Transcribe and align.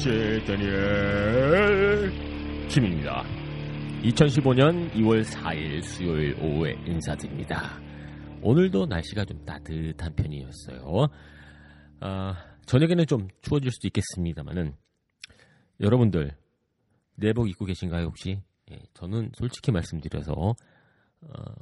퍼스피치 0.00 0.44
다니엘 0.46 2.10
김입니다 2.68 3.22
2015년 4.02 4.90
2월 4.94 5.22
4일 5.22 5.82
수요일 5.82 6.34
오후에 6.40 6.72
인사드립니다. 6.86 7.78
오늘도 8.40 8.86
날씨가 8.86 9.26
좀 9.26 9.44
따뜻한 9.44 10.14
편이었어요. 10.14 11.08
아, 12.00 12.34
저녁에는 12.64 13.06
좀 13.06 13.28
추워질 13.42 13.70
수도 13.70 13.88
있겠습니다만은 13.88 14.74
여러분들 15.80 16.34
내복 17.16 17.50
입고 17.50 17.66
계신가요 17.66 18.06
혹시? 18.06 18.42
예, 18.70 18.78
저는 18.94 19.32
솔직히 19.34 19.70
말씀드려서 19.70 20.32
어, 20.32 20.54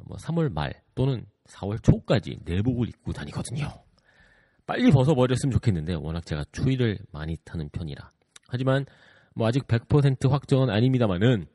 뭐 0.07 0.17
3월 0.17 0.53
말 0.53 0.81
또는 0.95 1.27
4월 1.49 1.83
초까지 1.83 2.39
내복을 2.45 2.89
입고 2.89 3.13
다니거든요. 3.13 3.69
빨리 4.65 4.93
벗어버렸으면 4.93 5.51
좋겠는데 5.53 5.95
워낙 5.95 6.25
제가 6.25 6.45
추위를 6.53 6.99
많이 7.11 7.37
타는 7.45 7.71
편이라. 7.71 8.11
하지만 8.49 8.87
뭐 9.35 9.47
아직 9.47 9.67
100% 9.69 10.29
확정은 10.31 10.71
아닙니다만은 10.71 11.47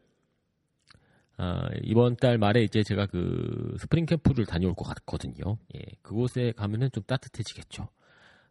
아, 1.35 1.67
이번 1.81 2.15
달 2.15 2.37
말에 2.37 2.63
이제 2.63 2.83
제가 2.83 3.07
그 3.07 3.75
스프링 3.79 4.05
캠프를 4.05 4.45
다녀올 4.45 4.75
것 4.75 4.85
같거든요. 4.85 5.57
예, 5.75 5.81
그곳에 6.01 6.53
가면은 6.55 6.89
좀 6.91 7.03
따뜻해지겠죠. 7.03 7.89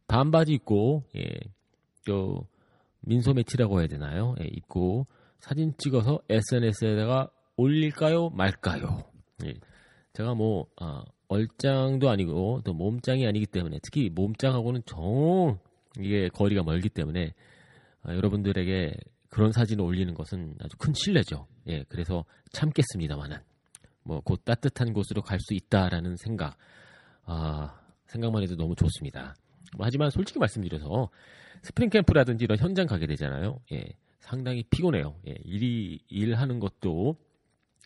반바지 0.09 0.53
입고 0.53 1.05
예, 1.17 1.23
또 2.05 2.47
민소 3.01 3.35
매치라고 3.35 3.81
해야 3.81 3.87
되나요? 3.87 4.35
예, 4.41 4.45
입고 4.45 5.07
사진 5.39 5.73
찍어서 5.79 6.21
SNS에다가 6.29 7.31
올릴까요, 7.57 8.31
말까요? 8.31 9.05
예, 9.47 9.55
제가 10.13 10.35
뭐 10.35 10.67
아, 10.81 11.05
얼짱도 11.29 12.11
아니고 12.11 12.63
또 12.65 12.75
몸짱이 12.75 13.27
아니기 13.27 13.47
때문에 13.47 13.79
특히 13.83 14.11
몸짱하고는 14.11 14.83
정 14.87 15.59
이게 15.99 16.29
거리가 16.29 16.63
멀기 16.63 16.89
때문에 16.89 17.33
아, 18.03 18.15
여러분들에게 18.15 18.95
그런 19.29 19.53
사진을 19.53 19.85
올리는 19.85 20.13
것은 20.15 20.57
아주 20.61 20.77
큰 20.77 20.93
신뢰죠. 20.95 21.47
예, 21.69 21.85
그래서 21.89 22.25
참겠습니다만은 22.53 23.39
뭐 24.05 24.21
곧 24.25 24.45
따뜻한 24.45 24.93
곳으로 24.93 25.23
갈 25.23 25.39
수 25.41 25.55
있다라는 25.55 26.17
생각, 26.17 26.57
아 27.25 27.81
생각만 28.07 28.43
해도 28.43 28.57
너무 28.57 28.75
좋습니다. 28.75 29.35
뭐, 29.77 29.87
하지만 29.87 30.11
솔직히 30.11 30.39
말씀드려서 30.39 31.09
스프링 31.63 31.89
캠프라든지 31.91 32.45
이런 32.45 32.59
현장 32.59 32.87
가게 32.87 33.07
되잖아요. 33.07 33.61
예, 33.73 33.85
상당히 34.21 34.65
피곤해요. 34.71 35.17
예, 35.29 35.35
일이 35.45 36.01
일하는 36.09 36.59
것도 36.59 37.17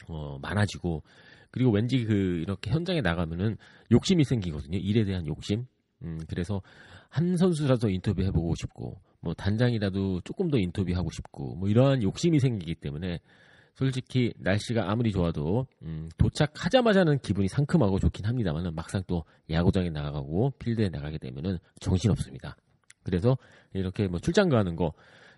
어, 0.08 0.38
많아지고 0.40 1.02
그리고 1.50 1.70
왠지 1.70 2.04
그 2.04 2.12
이렇게 2.42 2.70
현장에 2.70 3.00
나가면은 3.00 3.56
욕심이 3.92 4.24
생기거든요. 4.24 4.78
일에 4.78 5.04
대한 5.04 5.26
욕심. 5.26 5.66
음, 6.02 6.18
그래서 6.28 6.60
한 7.08 7.36
선수라도 7.36 7.88
인터뷰해보고 7.88 8.54
싶고, 8.56 9.00
뭐 9.26 9.34
단장이라도 9.34 10.20
조금 10.22 10.48
더 10.50 10.56
인터뷰하고 10.58 11.10
싶고, 11.10 11.56
뭐 11.56 11.68
이러한 11.68 12.02
욕심이 12.02 12.38
생기기 12.40 12.76
때문에 12.76 13.20
솔직히 13.74 14.32
날씨가 14.38 14.90
아무리 14.90 15.12
좋아도 15.12 15.66
음, 15.82 16.08
도착하자마자는 16.16 17.18
기분이 17.18 17.48
상큼하고 17.48 17.98
좋긴 17.98 18.24
합니다만은 18.24 18.74
막상 18.74 19.02
또 19.06 19.24
야구장에 19.50 19.90
나가고 19.90 20.52
필드에 20.58 20.88
나가게 20.88 21.18
되면은 21.18 21.58
정신 21.80 22.10
없습니다. 22.10 22.56
그래서 23.02 23.36
이렇게 23.74 24.08
뭐 24.08 24.18
출장 24.18 24.48
가는 24.48 24.76
거 24.76 24.92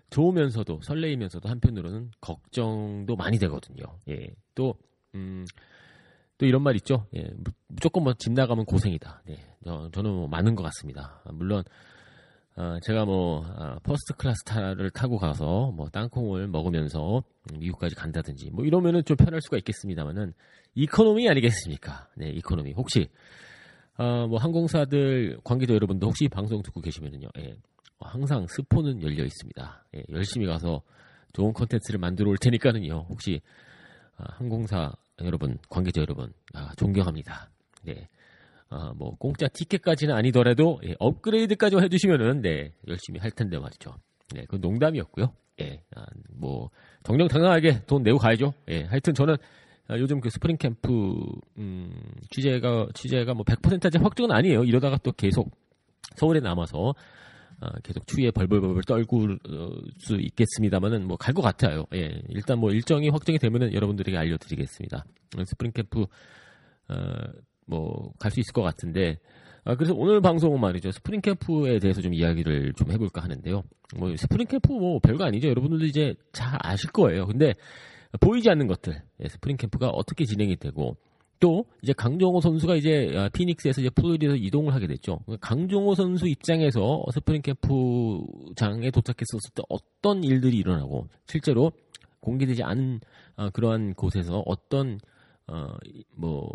좋으면서도 0.09 0.79
설레이면서도 0.83 1.49
한편으로는 1.49 2.11
걱정도 2.21 3.15
많이 3.17 3.37
되거든요. 3.39 3.83
예, 4.07 4.27
또 4.55 4.75
음. 5.15 5.45
또 6.37 6.45
이런 6.45 6.63
말 6.63 6.77
있죠. 6.77 7.05
예, 7.17 7.29
무조건 7.67 8.03
뭐 8.03 8.13
집 8.13 8.31
나가면 8.31 8.63
고생이다. 8.63 9.23
네, 9.25 9.37
저, 9.65 9.89
저는 9.91 10.09
뭐 10.09 10.27
많은 10.29 10.55
것 10.55 10.63
같습니다. 10.63 11.21
물론 11.33 11.63
어, 12.59 12.77
제가 12.81 13.05
뭐 13.05 13.37
어, 13.37 13.77
first 13.83 14.13
class 14.17 14.43
타를 14.43 14.89
타고 14.89 15.17
가서 15.17 15.71
뭐 15.71 15.87
땅콩을 15.87 16.49
먹으면서 16.49 17.23
미국까지 17.57 17.95
간다든지 17.95 18.51
뭐 18.51 18.65
이러면은 18.65 19.01
좀 19.05 19.15
편할 19.15 19.41
수가 19.41 19.55
있겠습니다만은 19.59 20.33
economy 20.75 21.29
아니겠습니까? 21.29 22.09
네, 22.17 22.29
economy. 22.31 22.73
혹시 22.73 23.07
어, 23.97 24.27
뭐 24.27 24.39
항공사들 24.39 25.39
관계자 25.45 25.73
여러분도 25.73 26.07
혹시 26.07 26.27
방송 26.27 26.61
듣고 26.61 26.81
계시면은요, 26.81 27.29
예, 27.37 27.55
항상 28.01 28.45
스폰은 28.49 29.03
열려 29.03 29.23
있습니다. 29.23 29.85
예, 29.95 30.03
열심히 30.09 30.45
가서 30.45 30.81
좋은 31.31 31.53
컨텐츠를 31.53 31.97
만들어 31.97 32.29
올 32.29 32.37
테니까는요. 32.37 33.05
혹시 33.07 33.39
아, 34.17 34.25
항공사 34.33 34.91
여러분, 35.21 35.57
관계자 35.69 36.01
여러분, 36.01 36.33
아, 36.53 36.73
존경합니다. 36.75 37.49
네. 37.83 38.09
아, 38.69 38.93
뭐, 38.95 39.15
공짜 39.17 39.47
티켓까지는 39.47 40.13
아니더라도, 40.15 40.79
예, 40.85 40.93
업그레이드까지 40.99 41.77
해주시면은, 41.77 42.41
네, 42.41 42.71
열심히 42.87 43.19
할 43.19 43.31
텐데 43.31 43.57
말이죠. 43.57 43.95
네, 44.35 44.41
그건 44.41 44.61
농담이었고요. 44.61 45.33
예, 45.61 45.81
아, 45.95 46.05
뭐, 46.35 46.69
정정당당하게 47.03 47.85
돈 47.87 48.03
내고 48.03 48.17
가야죠. 48.19 48.53
예, 48.69 48.83
하여튼 48.83 49.13
저는 49.13 49.35
아, 49.87 49.97
요즘 49.97 50.21
그 50.21 50.29
스프링 50.29 50.57
캠프, 50.57 50.91
음, 51.57 51.91
취재가, 52.29 52.89
취재가 52.93 53.33
뭐 53.33 53.43
100%까지 53.43 53.97
확정은 53.97 54.31
아니에요. 54.31 54.63
이러다가 54.63 54.99
또 54.99 55.11
계속 55.11 55.49
서울에 56.15 56.39
남아서, 56.39 56.93
아, 57.59 57.71
계속 57.83 58.05
추위에 58.05 58.29
벌벌벌벌 58.29 58.83
떨고 58.83 59.27
수 59.97 60.15
있겠습니다만은 60.19 61.07
뭐 61.07 61.17
갈 61.17 61.33
것 61.33 61.41
같아요. 61.41 61.85
예, 61.95 62.21
일단 62.29 62.59
뭐 62.59 62.69
일정이 62.71 63.09
확정이 63.09 63.39
되면은 63.39 63.73
여러분들에게 63.73 64.15
알려드리겠습니다. 64.15 65.05
스프링 65.47 65.71
캠프 65.71 66.03
어, 66.87 66.95
뭐 67.69 68.11
갈 68.19 68.31
수 68.31 68.39
있을 68.39 68.53
것 68.53 68.61
같은데 68.61 69.17
아, 69.65 69.75
그래서 69.75 69.93
오늘 69.95 70.21
방송은 70.21 70.59
말이죠 70.59 70.91
스프링 70.91 71.21
캠프에 71.21 71.79
대해서 71.79 72.01
좀 72.01 72.13
이야기를 72.13 72.73
좀 72.73 72.91
해볼까 72.91 73.21
하는데요. 73.21 73.63
뭐 73.97 74.15
스프링 74.15 74.47
캠프 74.47 74.71
뭐 74.71 74.99
별거 74.99 75.25
아니죠. 75.25 75.49
여러분들도 75.49 75.85
이제 75.85 76.13
잘 76.31 76.57
아실 76.61 76.91
거예요. 76.91 77.25
근데 77.27 77.53
보이지 78.19 78.49
않는 78.49 78.67
것들 78.67 79.01
예, 79.23 79.27
스프링 79.27 79.57
캠프가 79.57 79.89
어떻게 79.89 80.25
진행이 80.25 80.55
되고 80.57 80.97
또 81.39 81.65
이제 81.81 81.93
강정호 81.93 82.41
선수가 82.41 82.75
이제 82.75 83.13
아, 83.15 83.29
피닉스에서 83.29 83.81
이제 83.81 83.89
플로리다에서 83.91 84.35
이동을 84.35 84.73
하게 84.73 84.87
됐죠. 84.87 85.19
강정호 85.41 85.95
선수 85.95 86.27
입장에서 86.27 87.03
스프링 87.13 87.41
캠프장에 87.41 88.91
도착했었을 88.91 89.51
때 89.55 89.61
어떤 89.69 90.23
일들이 90.23 90.57
일어나고 90.57 91.07
실제로 91.27 91.71
공개되지 92.21 92.63
않은 92.63 92.99
어, 93.37 93.49
그러한 93.51 93.93
곳에서 93.93 94.43
어떤 94.45 94.99
어, 95.51 95.75
뭐 96.15 96.47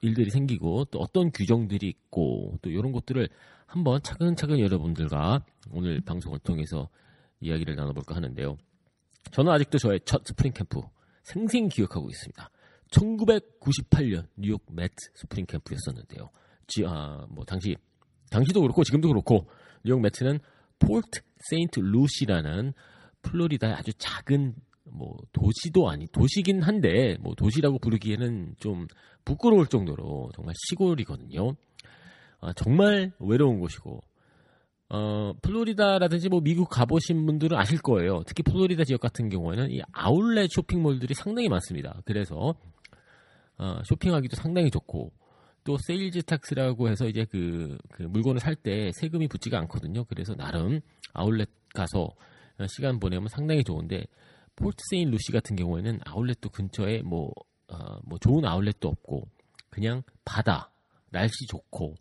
일들이 0.00 0.30
생기고 0.30 0.86
또 0.86 1.00
어떤 1.00 1.32
규정들이 1.32 1.88
있고 1.88 2.56
또 2.62 2.70
이런 2.70 2.92
것들을 2.92 3.28
한번 3.66 4.00
차근차근 4.02 4.60
여러분들과 4.60 5.44
오늘 5.72 6.00
방송을 6.00 6.38
통해서 6.38 6.88
이야기를 7.40 7.74
나눠볼까 7.74 8.14
하는데요. 8.14 8.56
저는 9.32 9.52
아직도 9.52 9.78
저의 9.78 10.00
첫 10.04 10.24
스프링 10.24 10.52
캠프 10.52 10.80
생생 11.24 11.68
기억하고 11.68 12.08
있습니다. 12.08 12.50
1998년 12.90 14.28
뉴욕 14.36 14.62
메츠 14.70 14.94
스프링 15.14 15.46
캠프였었는데요. 15.46 16.30
지, 16.68 16.84
아, 16.86 17.26
뭐 17.28 17.44
당시 17.44 17.74
당시도 18.30 18.60
그렇고 18.60 18.84
지금도 18.84 19.08
그렇고 19.08 19.48
뉴욕 19.84 20.00
메츠는 20.00 20.38
포트 20.78 21.20
세인트 21.50 21.80
루시라는 21.80 22.72
플로리다의 23.22 23.74
아주 23.74 23.92
작은 23.94 24.54
뭐 24.90 25.16
도시도 25.32 25.88
아니 25.90 26.06
도시긴 26.08 26.62
한데 26.62 27.16
뭐 27.20 27.34
도시라고 27.34 27.78
부르기에는 27.78 28.54
좀 28.58 28.86
부끄러울 29.24 29.66
정도로 29.66 30.30
정말 30.34 30.54
시골이거든요. 30.68 31.54
아, 32.40 32.52
정말 32.54 33.12
외로운 33.18 33.60
곳이고 33.60 34.00
어, 34.88 35.32
플로리다라든지 35.42 36.28
뭐 36.28 36.40
미국 36.40 36.68
가보신 36.68 37.26
분들은 37.26 37.58
아실 37.58 37.78
거예요. 37.78 38.22
특히 38.26 38.42
플로리다 38.42 38.84
지역 38.84 39.00
같은 39.00 39.28
경우에는 39.28 39.70
이 39.72 39.80
아울렛 39.92 40.50
쇼핑몰들이 40.52 41.14
상당히 41.14 41.48
많습니다. 41.48 42.00
그래서 42.04 42.54
어, 43.58 43.80
쇼핑하기도 43.84 44.36
상당히 44.36 44.70
좋고 44.70 45.12
또 45.64 45.76
sales 45.78 46.22
tax라고 46.22 46.88
해서 46.88 47.08
이제 47.08 47.24
그, 47.24 47.76
그 47.90 48.04
물건을 48.04 48.38
살 48.38 48.54
때 48.54 48.92
세금이 48.94 49.26
붙지가 49.26 49.58
않거든요. 49.60 50.04
그래서 50.04 50.36
나름 50.36 50.80
아울렛 51.12 51.48
가서 51.74 52.10
시간 52.68 53.00
보내면 53.00 53.28
상당히 53.28 53.64
좋은데 53.64 54.06
포트 54.56 54.82
세인트 54.90 55.10
루시 55.10 55.32
같은 55.32 55.56
경우에는 55.56 56.00
아울렛도 56.04 56.50
근처에 56.50 57.02
뭐, 57.02 57.30
어, 57.68 57.98
뭐 58.04 58.18
좋은 58.18 58.44
아울렛도 58.44 58.88
없고 58.88 59.28
그냥 59.70 60.02
바다 60.24 60.70
날씨 61.10 61.46
좋고 61.46 61.94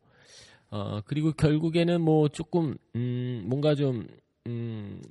어 0.71 1.01
그리고 1.05 1.31
결국에는 1.31 2.01
뭐 2.01 2.27
조금 2.29 2.75
음 2.95 3.43
뭔가 3.47 3.75
좀 3.75 4.07
음, 4.47 5.01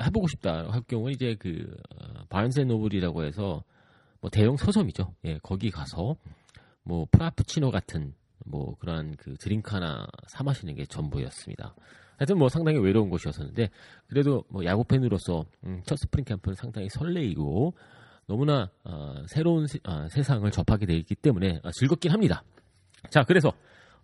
해보고 0.00 0.26
싶다 0.28 0.70
할 0.70 0.82
경우는 0.82 1.12
이제 1.12 1.36
그 1.38 1.76
어, 1.96 2.24
Barnes & 2.28 2.71
Noble이라고 2.71 3.24
해서 3.24 3.62
뭐 4.20 4.30
대형 4.30 4.56
서점이죠. 4.56 5.14
예, 5.24 5.38
거기 5.42 5.70
가서 5.70 6.16
뭐 6.82 7.06
프라푸치노 7.10 7.70
같은 7.70 8.14
뭐 8.44 8.76
그런 8.78 9.16
그 9.16 9.34
드링크 9.34 9.74
하나 9.74 10.06
사 10.28 10.42
마시는 10.42 10.74
게 10.74 10.84
전부였습니다. 10.86 11.74
하여튼 12.22 12.38
뭐 12.38 12.48
상당히 12.48 12.78
외로운 12.78 13.10
곳이었었는데 13.10 13.68
그래도 14.06 14.44
뭐 14.48 14.64
야구 14.64 14.84
팬으로서 14.84 15.44
음, 15.64 15.82
첫 15.84 15.96
스프링 15.96 16.24
캠프는 16.24 16.54
상당히 16.54 16.88
설레이고 16.88 17.74
너무나 18.26 18.70
어, 18.84 19.24
새로운 19.26 19.66
세, 19.66 19.80
어, 19.82 20.06
세상을 20.08 20.48
접하게 20.52 20.86
되어 20.86 20.96
있기 20.98 21.16
때문에 21.16 21.58
어, 21.64 21.72
즐겁긴 21.72 22.12
합니다. 22.12 22.44
자, 23.10 23.24
그래서 23.24 23.52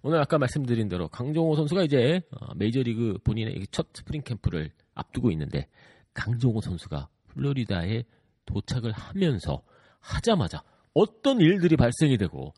오늘 0.03 0.21
아까 0.21 0.37
말씀드린 0.37 0.89
대로 0.89 1.07
강정호 1.07 1.55
선수가 1.55 1.85
이제 1.85 2.21
어, 2.33 2.55
메이저리그 2.57 3.19
본인의 3.23 3.69
첫 3.71 3.87
스프링 3.95 4.23
캠프를 4.23 4.73
앞두고 4.95 5.31
있는데 5.31 5.69
강정호 6.15 6.61
선수가 6.61 7.09
플로리다에 7.29 8.03
도착을 8.47 8.91
하면서 8.91 9.63
하자마자 10.01 10.65
어떤 10.93 11.41
일들이 11.41 11.77
발생이 11.77 12.19
되고 12.19 12.53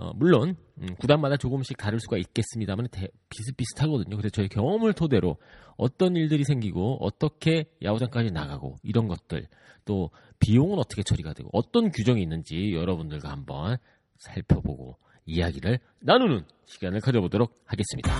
어, 0.00 0.12
물론 0.14 0.56
음, 0.80 0.94
구단마다 0.98 1.36
조금씩 1.36 1.76
다를 1.76 2.00
수가 2.00 2.16
있겠습니다만 2.16 2.88
비슷비슷하거든요. 3.28 4.16
그래서 4.16 4.30
저희 4.30 4.48
경험을 4.48 4.94
토대로 4.94 5.36
어떤 5.76 6.16
일들이 6.16 6.42
생기고 6.44 7.04
어떻게 7.04 7.66
야구장까지 7.82 8.30
나가고 8.30 8.76
이런 8.82 9.08
것들 9.08 9.46
또 9.84 10.10
비용은 10.38 10.78
어떻게 10.78 11.02
처리가 11.02 11.34
되고 11.34 11.50
어떤 11.52 11.90
규정이 11.90 12.22
있는지 12.22 12.72
여러분들과 12.72 13.30
한번 13.30 13.76
살펴보고 14.16 14.96
이야기를 15.26 15.78
나누는 16.00 16.44
시간을 16.64 17.00
가져보도록 17.00 17.60
하겠습니다. 17.66 18.10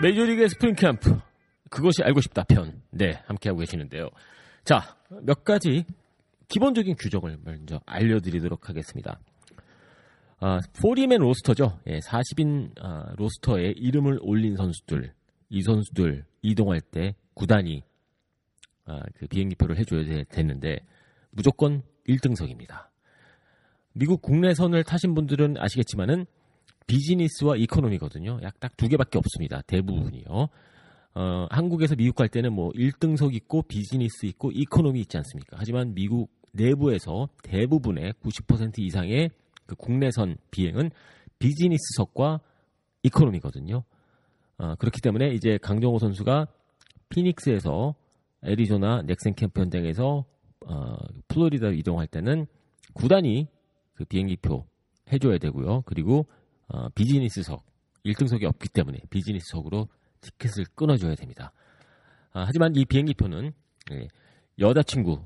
메이저리그의 0.00 0.48
스프링 0.50 0.76
캠프 0.76 1.18
그것이 1.70 2.04
알고 2.04 2.20
싶다 2.20 2.44
편. 2.44 2.82
네, 2.90 3.20
함께 3.26 3.48
하고 3.48 3.58
계시는데요. 3.58 4.10
자, 4.62 4.96
몇 5.22 5.42
가지 5.42 5.84
기본적인 6.46 6.94
규정을 6.96 7.38
먼저 7.44 7.80
알려드리도록 7.84 8.68
하겠습니다. 8.68 9.18
아, 10.38 10.60
40-man 10.60 11.18
roster죠. 11.18 11.80
예, 11.88 11.98
40인 11.98 12.80
아, 12.80 13.12
roster에 13.16 13.72
이름을 13.76 14.20
올린 14.22 14.56
선수들, 14.56 15.12
이 15.50 15.62
선수들 15.62 16.24
이동할 16.42 16.80
때 16.80 17.16
구단이 17.34 17.82
아, 18.84 19.00
그 19.16 19.26
비행기표를 19.26 19.78
해줘야 19.78 20.22
되는데 20.28 20.78
무조건 21.30 21.82
1등석입니다. 22.08 22.86
미국 23.94 24.22
국내선을 24.22 24.84
타신 24.84 25.14
분들은 25.14 25.56
아시겠지만은 25.58 26.26
비즈니스와 26.88 27.56
economy거든요. 27.56 28.40
약 28.42 28.58
딱 28.60 28.72
두 28.76 28.88
개밖에 28.88 29.18
없습니다. 29.18 29.62
대부분이요. 29.66 30.48
어, 31.14 31.46
한국에서 31.50 31.94
미국 31.96 32.16
갈 32.16 32.28
때는 32.28 32.52
뭐 32.52 32.70
1등석 32.72 33.34
있고 33.34 33.62
비즈니스 33.62 34.26
있고 34.26 34.50
economy 34.52 35.00
있지 35.00 35.16
않습니까? 35.16 35.56
하지만 35.58 35.94
미국 35.94 36.30
내부에서 36.52 37.28
대부분의 37.42 38.14
90% 38.22 38.78
이상의 38.78 39.30
그 39.66 39.74
국내선 39.76 40.36
비행은 40.50 40.90
비즈니스석과 41.38 42.40
economy거든요. 43.02 43.82
어, 44.58 44.74
그렇기 44.76 45.00
때문에 45.00 45.28
이제 45.34 45.58
강정호 45.58 45.98
선수가 45.98 46.48
피닉스에서 47.10 47.94
애리조나 48.44 49.02
넥센 49.02 49.34
캠프 49.34 49.60
현장에서 49.60 50.24
어, 50.66 50.96
플로리다 51.28 51.68
이동할 51.70 52.06
때는 52.06 52.46
구단이 52.94 53.48
그 53.94 54.04
비행기표 54.04 54.64
해줘야 55.12 55.38
되고요. 55.38 55.82
그리고 55.86 56.26
어, 56.68 56.88
비즈니스석 56.90 57.64
1등석이 58.04 58.44
없기 58.44 58.68
때문에 58.68 58.98
비즈니스석으로 59.10 59.88
티켓을 60.20 60.64
끊어줘야 60.74 61.14
됩니다. 61.14 61.52
아, 62.32 62.44
하지만 62.46 62.74
이 62.76 62.84
비행기표는 62.84 63.52
예, 63.92 64.08
여자친구 64.58 65.22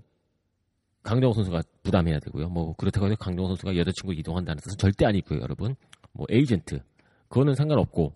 강정호 1.03 1.35
선수가 1.35 1.63
부담해야 1.83 2.21
되고요. 2.21 2.49
뭐 2.49 2.75
그렇다고 2.75 3.07
해서 3.07 3.17
강정호 3.17 3.49
선수가 3.49 3.77
여자친구 3.77 4.15
이동한다는 4.15 4.61
뜻은 4.63 4.79
절대 4.79 5.05
아니고요, 5.05 5.41
여러분. 5.41 5.75
뭐 6.13 6.27
에이전트 6.31 6.81
그거는 7.29 7.55
상관없고 7.55 8.13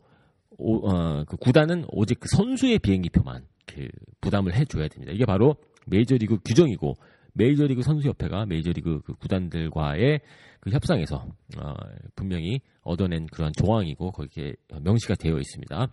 오, 0.59 0.89
어, 0.89 1.25
그 1.25 1.37
구단은 1.37 1.85
오직 1.89 2.21
그 2.21 2.29
선수의 2.29 2.79
비행기표만 2.79 3.47
그 3.67 3.89
부담을 4.21 4.55
해줘야 4.55 4.89
됩니다. 4.89 5.13
이게 5.13 5.25
바로 5.25 5.57
메이저리그 5.87 6.39
규정이고 6.45 6.95
메이저리그 7.37 7.83
선수협회가 7.83 8.47
메이저리그 8.47 9.03
그 9.03 9.15
구단들과의 9.15 10.21
그 10.61 10.71
협상에서 10.71 11.27
어, 11.59 11.75
분명히 12.15 12.61
얻어낸 12.83 13.27
그런 13.27 13.53
조항이고 13.53 14.11
거기에 14.13 14.55
명시가 14.83 15.15
되어 15.15 15.39
있습니다. 15.39 15.89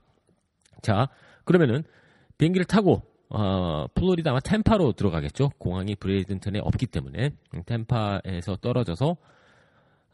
자, 0.82 1.08
그러면은 1.44 1.84
비행기를 2.38 2.66
타고 2.66 3.02
어, 3.30 3.88
플로리다 3.94 4.32
아마 4.32 4.40
템파로 4.40 4.94
들어가겠죠. 4.94 5.50
공항이 5.58 5.96
브레이든턴에 5.96 6.60
없기 6.60 6.88
때문에 6.88 7.32
템파에서 7.66 8.58
떨어져서 8.62 9.18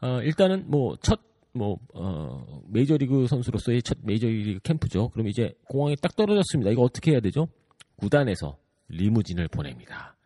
어, 0.02 0.22
일단은 0.22 0.70
뭐첫 0.70 1.20
뭐 1.52 1.78
어, 1.94 2.62
메이저리그 2.68 3.26
선수로서의 3.26 3.82
첫 3.82 3.98
메이저리그 4.02 4.60
캠프죠. 4.62 5.10
그럼 5.10 5.28
이제 5.28 5.52
공항에 5.68 5.96
딱 5.96 6.16
떨어졌습니다. 6.16 6.70
이거 6.70 6.82
어떻게 6.82 7.12
해야 7.12 7.20
되죠? 7.20 7.48
구단에서 7.96 8.56
리무진을 8.88 9.48
보냅니다. 9.48 10.16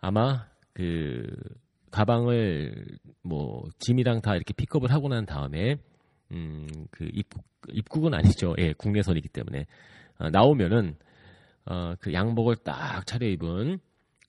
아마 0.00 0.46
그 0.72 1.26
가방을 1.90 2.86
뭐 3.22 3.68
짐이랑 3.78 4.20
다 4.20 4.34
이렇게 4.34 4.52
픽업을 4.54 4.92
하고 4.92 5.08
난 5.08 5.26
다음에 5.26 5.76
음, 6.32 6.66
그 6.90 7.08
입국, 7.12 7.44
입국은 7.72 8.14
아니죠. 8.14 8.54
예, 8.58 8.72
국내선이기 8.72 9.28
때문에. 9.28 9.66
어, 10.18 10.30
나오면은, 10.30 10.96
어, 11.66 11.94
그 12.00 12.12
양복을 12.12 12.56
딱 12.56 13.06
차려입은 13.06 13.78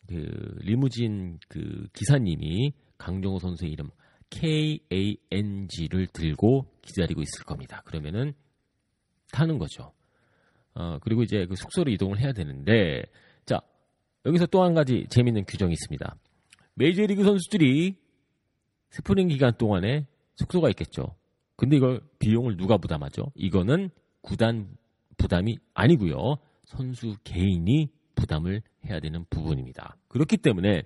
그 0.07 0.57
리무진 0.61 1.39
그 1.47 1.87
기사님이 1.93 2.73
강정호 2.97 3.39
선수의 3.39 3.71
이름 3.71 3.89
KANG를 4.29 6.07
들고 6.07 6.65
기다리고 6.81 7.21
있을 7.21 7.43
겁니다. 7.45 7.81
그러면은 7.85 8.33
타는 9.31 9.57
거죠. 9.57 9.93
어, 10.73 10.97
그리고 11.01 11.23
이제 11.23 11.45
그 11.45 11.55
숙소로 11.55 11.91
이동을 11.91 12.19
해야 12.19 12.33
되는데, 12.33 13.03
자, 13.03 13.03
여기서 14.25 14.45
또 14.47 14.63
한 14.63 14.73
가지 14.73 15.05
재밌는 15.09 15.45
규정이 15.45 15.73
있습니다. 15.73 16.15
메이저리그 16.75 17.23
선수들이 17.23 17.95
스프링 18.89 19.27
기간 19.29 19.53
동안에 19.57 20.05
숙소가 20.35 20.69
있겠죠. 20.69 21.15
근데 21.55 21.77
이걸 21.77 22.01
비용을 22.19 22.57
누가 22.57 22.77
부담하죠? 22.77 23.31
이거는 23.35 23.89
구단 24.21 24.75
부담이 25.17 25.57
아니고요. 25.73 26.37
선수 26.65 27.15
개인이 27.23 27.89
부담을 28.15 28.61
해야 28.85 28.99
되는 28.99 29.25
부분입니다. 29.29 29.97
그렇기 30.07 30.37
때문에 30.37 30.83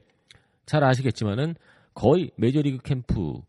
잘 0.66 0.84
아시겠지만은 0.84 1.56
거의 1.94 2.32
메이저리그 2.38 2.80
캠프 2.84 3.40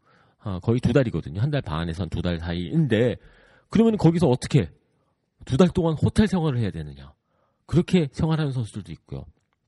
어, 0.44 0.60
거의 0.60 0.80
두 0.80 0.92
달이거든요. 0.92 1.40
한 1.40 1.50
달 1.50 1.60
반에서 1.62 2.06
두달 2.06 2.38
사이인데 2.38 3.16
그러면 3.68 3.96
거기서 3.96 4.28
어떻게 4.28 4.70
두 5.44 5.56
달 5.56 5.68
동안 5.68 5.94
호텔 5.94 6.26
생활을 6.28 6.58
해야 6.58 6.70
되느냐? 6.70 7.12
그렇게 7.66 8.08
생활하는 8.12 8.52
선수들도 8.52 8.92
있고요. 8.92 9.24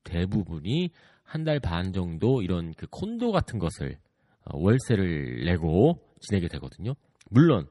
대부분이 0.09 0.91
한 1.23 1.43
달 1.43 1.59
반 1.59 1.93
정도 1.93 2.41
이런 2.41 2.73
그 2.73 2.87
콘도 2.89 3.31
같은 3.31 3.59
것을 3.59 3.97
어, 4.45 4.57
월세를 4.57 5.45
내고 5.45 5.99
지내게 6.19 6.47
되거든요. 6.47 6.95
물론 7.29 7.67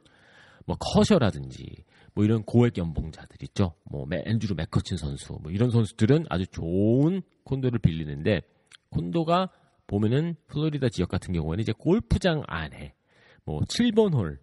뭐 0.64 0.76
커셔라든지 0.78 1.64
뭐 2.14 2.24
이런 2.24 2.44
고액 2.44 2.78
연봉자들 2.78 3.36
있죠. 3.42 3.74
뭐 3.90 4.06
앤드루 4.10 4.54
맥커친 4.54 4.96
선수 4.96 5.38
뭐 5.42 5.50
이런 5.50 5.70
선수들은 5.70 6.26
아주 6.28 6.46
좋은 6.46 7.22
콘도를 7.44 7.80
빌리는데 7.80 8.42
콘도가 8.90 9.50
보면은 9.86 10.36
플로리다 10.46 10.88
지역 10.90 11.08
같은 11.08 11.32
경우에는 11.34 11.62
이제 11.62 11.72
골프장 11.76 12.42
안에 12.46 12.94
뭐 13.44 13.60
7번 13.60 14.14
홀 14.14 14.38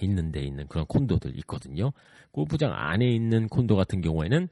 있는 0.00 0.32
데 0.32 0.40
있는 0.40 0.66
그런 0.68 0.86
콘도들 0.86 1.36
있거든요. 1.40 1.92
골프장 2.32 2.72
안에 2.72 3.06
있는 3.06 3.48
콘도 3.48 3.76
같은 3.76 4.00
경우에는 4.00 4.48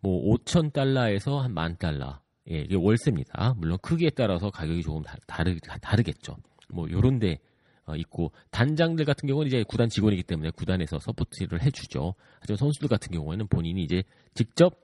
뭐 0.00 0.34
5천 0.36 0.72
달러에서 0.72 1.40
한 1.40 1.52
만 1.52 1.76
달러. 1.78 2.20
예, 2.50 2.60
이게 2.62 2.74
월세입니다. 2.76 3.54
물론 3.58 3.78
크기에 3.82 4.10
따라서 4.10 4.50
가격이 4.50 4.82
조금 4.82 5.02
다르, 5.26 5.58
다르겠죠. 5.60 6.36
뭐 6.72 6.90
요런데 6.90 7.38
어, 7.86 7.96
있고 7.96 8.32
단장들 8.50 9.04
같은 9.04 9.26
경우는 9.28 9.48
이제 9.48 9.64
구단 9.68 9.88
직원이기 9.88 10.22
때문에 10.24 10.50
구단에서 10.50 10.98
support를 10.98 11.62
해주죠. 11.62 12.14
하지만 12.40 12.56
선수들 12.56 12.88
같은 12.88 13.12
경우에는 13.12 13.46
본인이 13.48 13.82
이제 13.82 14.02
직접 14.34 14.74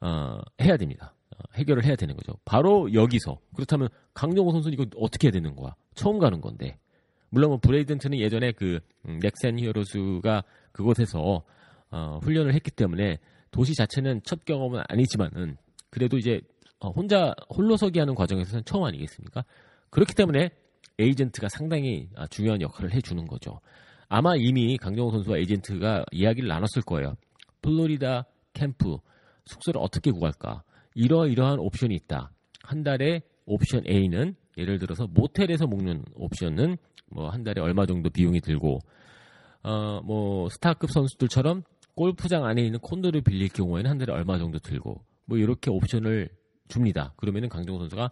어, 0.00 0.38
해야 0.60 0.76
됩니다. 0.76 1.14
어, 1.36 1.38
해결을 1.54 1.84
해야 1.84 1.96
되는 1.96 2.16
거죠. 2.16 2.34
바로 2.44 2.92
여기서 2.92 3.38
그렇다면 3.54 3.88
강정호 4.14 4.52
선수는 4.52 4.74
이거 4.78 4.86
어떻게 4.96 5.28
해야 5.28 5.32
되는 5.32 5.54
거야? 5.56 5.74
처음 5.94 6.18
가는 6.18 6.40
건데 6.40 6.78
물론 7.30 7.50
뭐 7.50 7.58
브레이든트는 7.58 8.18
예전에 8.18 8.52
그 8.52 8.80
음, 9.06 9.18
넥센 9.20 9.58
히어로즈가 9.58 10.42
그곳에서 10.72 11.42
어, 11.90 12.18
훈련을 12.22 12.54
했기 12.54 12.70
때문에 12.70 13.18
도시 13.50 13.74
자체는 13.74 14.20
첫 14.24 14.44
경험은 14.44 14.82
아니지만은 14.88 15.56
그래도 15.90 16.16
이제 16.18 16.40
어, 16.78 16.90
혼자 16.90 17.34
홀로서기 17.54 17.98
하는 17.98 18.14
과정에서는 18.14 18.64
처음 18.64 18.84
아니겠습니까? 18.84 19.44
그렇기 19.90 20.14
때문에 20.14 20.50
에이전트가 20.98 21.48
상당히 21.48 22.08
아, 22.16 22.26
중요한 22.28 22.60
역할을 22.62 22.94
해주는 22.94 23.26
거죠. 23.26 23.60
아마 24.08 24.34
이미 24.36 24.76
강정호 24.76 25.10
선수와 25.10 25.38
에이전트가 25.38 26.06
이야기를 26.12 26.48
나눴을 26.48 26.82
거예요. 26.86 27.16
플로리다 27.62 28.26
캠프 28.52 28.96
숙소를 29.46 29.80
어떻게 29.80 30.10
구할까? 30.10 30.62
이러이러한 30.94 31.58
옵션이 31.58 31.94
있다. 31.94 32.30
한 32.62 32.82
달에 32.82 33.22
옵션 33.46 33.84
A는 33.88 34.34
예를 34.56 34.78
들어서 34.78 35.06
모텔에서 35.06 35.66
묵는 35.66 36.04
옵션은 36.14 36.76
뭐 37.10 37.28
한 37.30 37.42
달에 37.44 37.60
얼마 37.60 37.86
정도 37.86 38.08
비용이 38.10 38.40
들고 38.40 38.78
어 39.62 40.00
뭐 40.04 40.48
스타급 40.48 40.90
선수들처럼 40.90 41.62
골프장 42.00 42.46
안에 42.46 42.62
있는 42.62 42.78
콘도를 42.80 43.20
빌릴 43.20 43.50
경우에는 43.50 43.90
한 43.90 43.98
달에 43.98 44.10
얼마 44.10 44.38
정도 44.38 44.58
들고 44.58 45.04
뭐 45.26 45.36
이렇게 45.36 45.70
옵션을 45.70 46.30
줍니다. 46.66 47.12
그러면은 47.18 47.50
강정호 47.50 47.78
선수가 47.78 48.10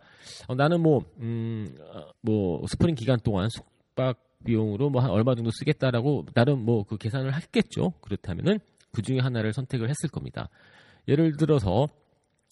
어, 0.48 0.54
나는 0.54 0.82
뭐음뭐 0.82 1.10
음, 1.20 1.74
어, 1.94 2.10
뭐 2.20 2.66
스프링 2.68 2.94
기간 2.96 3.18
동안 3.18 3.48
숙박 3.48 4.18
비용으로 4.44 4.90
뭐 4.90 5.00
한 5.00 5.10
얼마 5.10 5.34
정도 5.34 5.50
쓰겠다라고 5.50 6.26
나름 6.34 6.66
뭐 6.66 6.84
그 6.84 6.98
계산을 6.98 7.34
했겠죠. 7.34 7.94
그렇다면은 8.02 8.58
그 8.92 9.00
중에 9.00 9.20
하나를 9.20 9.54
선택을 9.54 9.88
했을 9.88 10.10
겁니다. 10.10 10.50
예를 11.08 11.38
들어서 11.38 11.88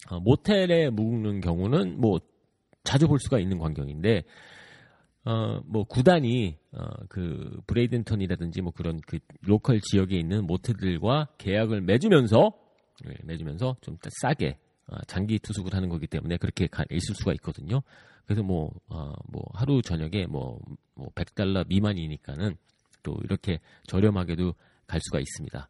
어, 0.09 0.19
모텔에 0.19 0.89
묵는 0.89 1.41
경우는 1.41 2.01
뭐 2.01 2.19
자주 2.83 3.07
볼 3.07 3.19
수가 3.19 3.37
있는 3.37 3.59
광경인데 3.59 4.23
어, 5.27 5.59
뭐 5.65 5.83
구단이 5.83 6.55
어, 6.71 6.85
그 7.09 7.59
브레이든턴이라든지 7.67 8.61
뭐 8.61 8.71
그런 8.71 9.01
그 9.05 9.19
local 9.41 9.81
지역에 9.81 10.15
있는 10.15 10.47
모텔들과 10.47 11.27
계약을 11.37 11.81
맺으면서 11.81 12.53
네, 13.05 13.13
맺으면서 13.23 13.75
좀 13.81 13.97
싸게 14.21 14.57
어, 14.87 14.95
장기 15.05 15.37
투숙을 15.37 15.73
하는 15.73 15.89
거기 15.89 16.07
때문에 16.07 16.37
그렇게 16.37 16.67
가, 16.67 16.85
있을 16.89 17.13
수가 17.13 17.33
있거든요. 17.33 17.81
그래서 18.25 18.41
뭐, 18.41 18.71
어, 18.87 19.11
뭐 19.29 19.43
하루 19.53 19.81
저녁에 19.81 20.27
뭐, 20.27 20.59
뭐 20.95 21.09
100달러 21.13 21.67
미만이니까는 21.67 22.55
또 23.03 23.17
이렇게 23.25 23.59
저렴하게도 23.87 24.53
갈 24.87 25.01
수가 25.01 25.19
있습니다. 25.19 25.67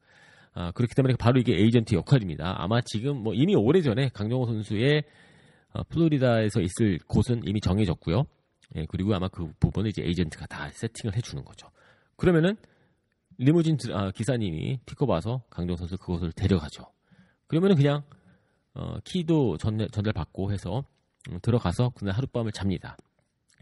아, 0.54 0.72
그렇기 0.72 0.94
때문에 0.94 1.16
바로 1.18 1.40
이게 1.40 1.54
에이전트 1.54 1.96
역할입니다. 1.96 2.62
아마 2.62 2.82
지금 2.82 3.24
뭐 3.24 3.34
이미 3.34 3.56
오래전에 3.56 4.10
강정호 4.10 4.46
선수의 4.46 5.04
어, 5.74 5.82
플로리다에서 5.90 6.62
있을 6.62 7.00
곳은 7.08 7.42
이미 7.46 7.60
정해졌고요. 7.60 8.28
예, 8.76 8.86
그리고 8.90 9.16
아마 9.16 9.28
그 9.28 9.52
부분을 9.60 9.90
이제 9.90 10.04
에이전트가 10.04 10.46
다 10.48 10.70
세팅을 10.70 11.16
해주는 11.16 11.44
거죠. 11.46 11.70
그러면은 12.16 12.58
리무진 13.38 13.78
아, 13.94 14.12
기사님이 14.12 14.80
픽업 14.86 15.10
와서 15.10 15.44
강정호 15.50 15.78
선수 15.78 15.98
그곳을 15.98 16.32
데려가죠. 16.34 16.86
그러면은 17.48 17.76
그냥 17.76 18.04
어, 18.74 18.98
키도 19.04 19.58
전달, 19.58 20.14
받고 20.14 20.52
해서 20.52 20.84
음, 21.32 21.40
들어가서 21.42 21.90
그날 21.96 22.16
하룻밤을 22.16 22.52
잡니다. 22.52 22.98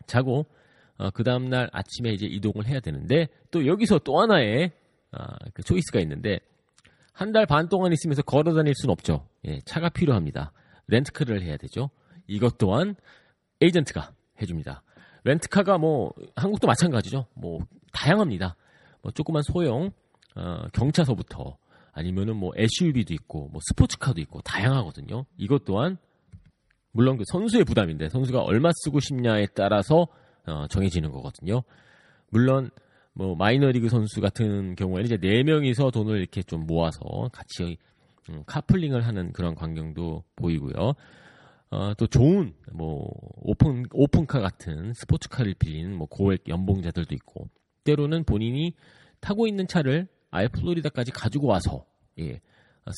자고 0.08 0.46
어, 0.98 1.10
그 1.12 1.24
다음날 1.24 1.70
아침에 1.74 2.12
이제 2.12 2.26
이동을 2.26 2.66
해야 2.68 2.80
되는데 2.80 3.28
또 3.52 3.66
여기서 3.66 4.00
또 4.00 4.20
하나의 4.22 4.72
아, 5.12 5.36
그 5.54 5.62
초이스가 5.64 6.00
있는데 6.02 6.40
한 7.14 7.32
달 7.32 7.46
반 7.46 7.70
동안 7.70 7.94
있으면서 7.94 8.22
걸어 8.24 8.54
다닐 8.54 8.74
수는 8.76 8.92
없죠. 8.92 9.26
예, 9.48 9.60
차가 9.66 9.88
필요합니다. 9.90 10.52
렌트카를 10.88 11.42
해야 11.44 11.56
되죠. 11.56 11.90
이것 12.28 12.58
또한 12.58 12.96
에이전트가 13.62 14.12
해줍니다. 14.42 14.84
렌트카가 15.26 15.78
뭐 15.78 16.14
한국도 16.36 16.68
마찬가지죠. 16.68 17.26
뭐 17.34 17.60
다양합니다. 17.92 18.56
뭐 19.02 19.12
조그만 19.12 19.42
소형 19.44 19.92
어, 20.36 20.68
경차서부터 20.72 21.58
아니면은 21.92 22.36
뭐 22.36 22.52
SUV도 22.56 23.14
있고 23.14 23.50
뭐 23.52 23.60
스포츠카도 23.70 24.22
있고 24.22 24.42
다양하거든요. 24.42 25.26
이것 25.38 25.66
또한 25.66 25.98
물론 26.92 27.18
그 27.18 27.24
선수의 27.28 27.66
부담인데 27.66 28.10
선수가 28.10 28.42
얼마 28.42 28.70
쓰고 28.84 29.00
싶냐에 29.00 29.48
따라서 29.48 30.08
어, 30.46 30.68
정해지는 30.68 31.12
거거든요. 31.12 31.64
물론 32.30 32.70
뭐 33.14 33.36
마이너리그 33.36 33.90
선수 33.90 34.22
같은 34.22 34.76
경우에는 34.76 35.06
이제 35.06 35.18
네 35.18 35.42
명이서 35.44 35.90
돈을 35.90 36.20
이렇게 36.20 36.44
좀 36.44 36.68
모아서 36.68 37.00
같이 37.32 37.78
음, 38.30 38.44
카플링을 38.46 39.06
하는 39.06 39.32
그런 39.32 39.56
광경도 39.56 40.24
보이고요. 40.36 40.94
어, 41.76 41.94
또 41.96 42.08
좋은 42.08 42.54
뭐 42.72 43.06
오픈 43.42 43.86
오픈카 43.92 44.40
같은 44.40 44.94
스포츠카를 44.94 45.56
빌리는 45.56 45.94
뭐 45.94 46.08
고액 46.08 46.48
연봉자들도 46.48 47.14
있고 47.16 47.50
때로는 47.84 48.24
본인이 48.24 48.74
타고 49.20 49.46
있는 49.46 49.68
차를 49.68 50.08
아예 50.32 50.48
플로리다까지 50.48 51.12
가지고 51.12 51.48
와서 51.48 51.86
예, 52.18 52.40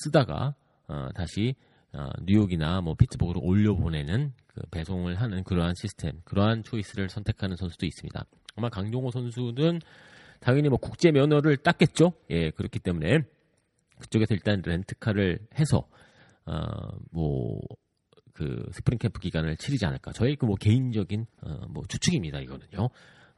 쓰다가 0.03 0.53
어, 0.88 1.10
다시 1.15 1.55
어, 1.91 2.10
뉴욕이나 2.22 2.81
뭐 2.81 2.93
피츠버그로 2.93 3.41
올려 3.41 3.74
보내는 3.74 4.34
그 4.46 4.62
배송을 4.69 5.15
하는 5.15 5.43
그러한 5.43 5.74
시스템, 5.75 6.22
그러한 6.24 6.62
choice를 6.62 7.09
선택하는 7.10 7.55
선수도 7.55 7.88
있습니다. 7.88 8.25
아마 8.57 8.69
강정호 8.69 9.09
선수는 9.10 9.79
당연히 10.39 10.69
뭐 10.69 10.77
국제 10.77 11.10
면허를 11.12 11.57
땄겠죠. 11.57 12.13
예, 12.29 12.51
그렇기 12.51 12.77
때문에 12.77 13.22
그쪽에서 13.98 14.36
일단 14.36 14.62
렌트카를 14.63 15.39
해서 15.57 15.88
어 16.46 17.07
뭐 17.12 17.60
그 18.38 18.70
스프링 18.72 19.00
캠프 19.00 19.20
기간을 19.20 19.58
치르지 19.58 19.84
않을까. 19.86 20.12
저희 20.12 20.36
그뭐 20.36 20.56
개인적인 20.56 21.25
어 21.41 21.67
뭐 21.70 21.84
추측입니다. 21.89 22.39
이거는요. 22.39 22.89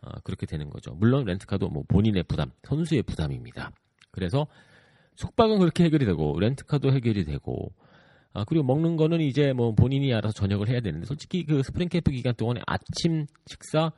어, 0.02 0.12
그렇게 0.24 0.46
되는 0.46 0.70
거죠. 0.70 0.94
물론 0.96 1.24
렌트카도 1.26 1.70
뭐 1.70 1.84
본인의 1.88 2.24
부담, 2.24 2.52
선수의 2.64 3.04
부담입니다. 3.04 3.72
그래서 4.12 4.48
숙박은 5.16 5.60
그렇게 5.60 5.86
해결이 5.86 6.06
되고 6.06 6.38
렌트카도 6.40 6.92
해결이 6.92 7.24
되고 7.26 7.72
아, 8.34 8.44
그리고 8.46 8.66
먹는 8.66 8.96
거는 8.98 9.22
이제 9.22 9.54
뭐 9.54 9.74
본인이 9.74 10.14
알아서 10.14 10.34
저녁을 10.34 10.68
해야 10.70 10.82
되는데 10.82 11.06
솔직히 11.06 11.46
그 11.46 11.64
스프링 11.64 11.90
캠프 11.90 12.12
기간 12.12 12.36
동안에 12.36 12.62
아침 12.68 13.26
식사 13.48 13.92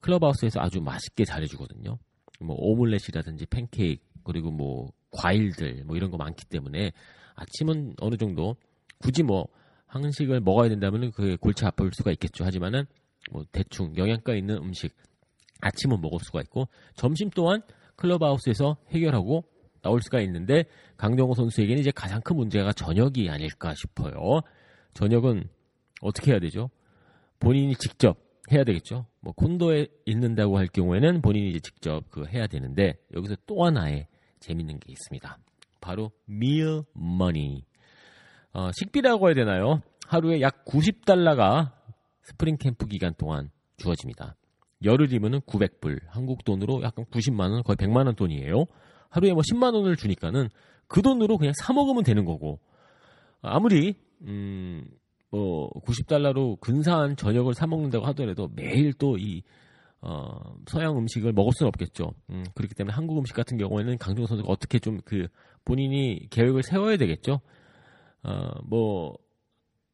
클럽하우스에서 0.00 0.60
아주 0.60 0.80
맛있게 0.80 1.24
잘해주거든요. 1.24 1.98
뭐 2.40 2.56
오믈렛이라든지 2.58 3.46
팬케이크 3.46 4.02
그리고 4.24 4.50
뭐 4.50 4.92
과일들 5.10 5.84
뭐 5.86 5.96
이런 5.96 6.10
거 6.10 6.16
많기 6.16 6.44
때문에 6.46 6.92
아침은 7.34 7.94
어느 8.00 8.16
정도 8.16 8.56
굳이 8.98 9.22
뭐 9.22 9.46
한식을 9.86 10.40
먹어야 10.40 10.68
된다면 10.68 11.12
그게 11.12 11.36
골치 11.36 11.64
아플 11.64 11.90
수가 11.92 12.10
있겠죠. 12.12 12.44
하지만은 12.44 12.84
뭐 13.30 13.44
대충 13.52 13.96
영양가 13.96 14.34
있는 14.34 14.56
음식 14.56 14.94
아침은 15.60 16.00
먹을 16.00 16.18
수가 16.20 16.40
있고 16.42 16.68
점심 16.94 17.30
또한 17.30 17.62
클럽하우스에서 17.96 18.76
해결하고 18.90 19.44
나올 19.82 20.02
수가 20.02 20.20
있는데 20.22 20.64
강정호 20.96 21.34
선수에게는 21.34 21.80
이제 21.80 21.90
가장 21.90 22.20
큰 22.20 22.36
문제가 22.36 22.72
저녁이 22.72 23.30
아닐까 23.30 23.74
싶어요. 23.74 24.40
저녁은 24.94 25.48
어떻게 26.00 26.32
해야 26.32 26.40
되죠? 26.40 26.70
본인이 27.38 27.74
직접 27.76 28.18
해야 28.52 28.64
되겠죠. 28.64 29.06
뭐 29.20 29.32
콘도에 29.32 29.88
있는다고 30.04 30.58
할 30.58 30.66
경우에는 30.68 31.20
본인이 31.22 31.50
이제 31.50 31.60
직접 31.60 32.08
그 32.10 32.26
해야 32.26 32.46
되는데 32.46 32.94
여기서 33.14 33.36
또 33.46 33.64
하나의 33.64 34.06
재밌는 34.40 34.78
게 34.80 34.92
있습니다. 34.92 35.38
바로 35.80 36.10
meal 36.28 36.82
money. 36.96 37.62
어, 38.56 38.70
식비라고 38.72 39.28
해야 39.28 39.34
되나요? 39.34 39.82
하루에 40.06 40.40
약 40.40 40.64
90달러가 40.64 41.72
스프링 42.22 42.56
캠프 42.56 42.86
기간 42.86 43.12
동안 43.18 43.50
주어집니다. 43.76 44.34
열흘이면은 44.82 45.40
900불, 45.42 46.00
한국 46.08 46.42
돈으로 46.42 46.82
약간 46.82 47.04
90만 47.04 47.50
원, 47.50 47.62
거의 47.62 47.76
100만 47.76 48.06
원 48.06 48.14
돈이에요. 48.14 48.64
하루에 49.10 49.34
뭐 49.34 49.42
10만 49.42 49.74
원을 49.74 49.96
주니까는 49.96 50.48
그 50.88 51.02
돈으로 51.02 51.36
그냥 51.36 51.52
사 51.54 51.74
먹으면 51.74 52.02
되는 52.02 52.24
거고 52.24 52.58
아무리 53.42 53.96
음, 54.22 54.86
뭐 55.30 55.68
90달러로 55.82 56.58
근사한 56.58 57.16
저녁을 57.16 57.52
사 57.52 57.66
먹는다고 57.66 58.06
하더라도 58.06 58.48
매일 58.54 58.94
또이 58.94 59.42
어, 60.00 60.56
서양 60.66 60.96
음식을 60.96 61.34
먹을 61.34 61.52
수는 61.54 61.68
없겠죠. 61.68 62.12
음, 62.30 62.44
그렇기 62.54 62.74
때문에 62.74 62.94
한국 62.94 63.18
음식 63.18 63.34
같은 63.34 63.58
경우에는 63.58 63.98
강정호 63.98 64.26
선수가 64.26 64.50
어떻게 64.50 64.78
좀 64.78 65.00
그 65.04 65.26
본인이 65.66 66.26
계획을 66.30 66.62
세워야 66.62 66.96
되겠죠. 66.96 67.40
어, 68.26 68.50
뭐 68.64 69.16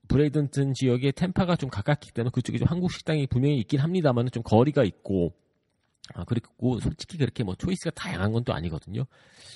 브레이든턴 0.09 0.75
지역에 0.75 1.12
템파가 1.12 1.57
좀 1.57 1.69
가깝기 1.71 2.12
때문에 2.12 2.31
그쪽에 2.33 2.59
좀 2.59 2.67
한국 2.69 2.91
식당이 2.91 3.27
분명히 3.27 3.59
있긴 3.59 3.81
합니다만 3.81 4.31
좀 4.31 4.43
거리가 4.43 4.85
있고 4.85 5.33
아, 6.15 6.25
그리고 6.25 6.81
솔직히 6.81 7.17
그렇게 7.17 7.45
뭐 7.45 7.55
choice가 7.55 7.91
다양한 7.91 8.33
건 8.33 8.43
또 8.45 8.53
아니거든요. 8.53 9.05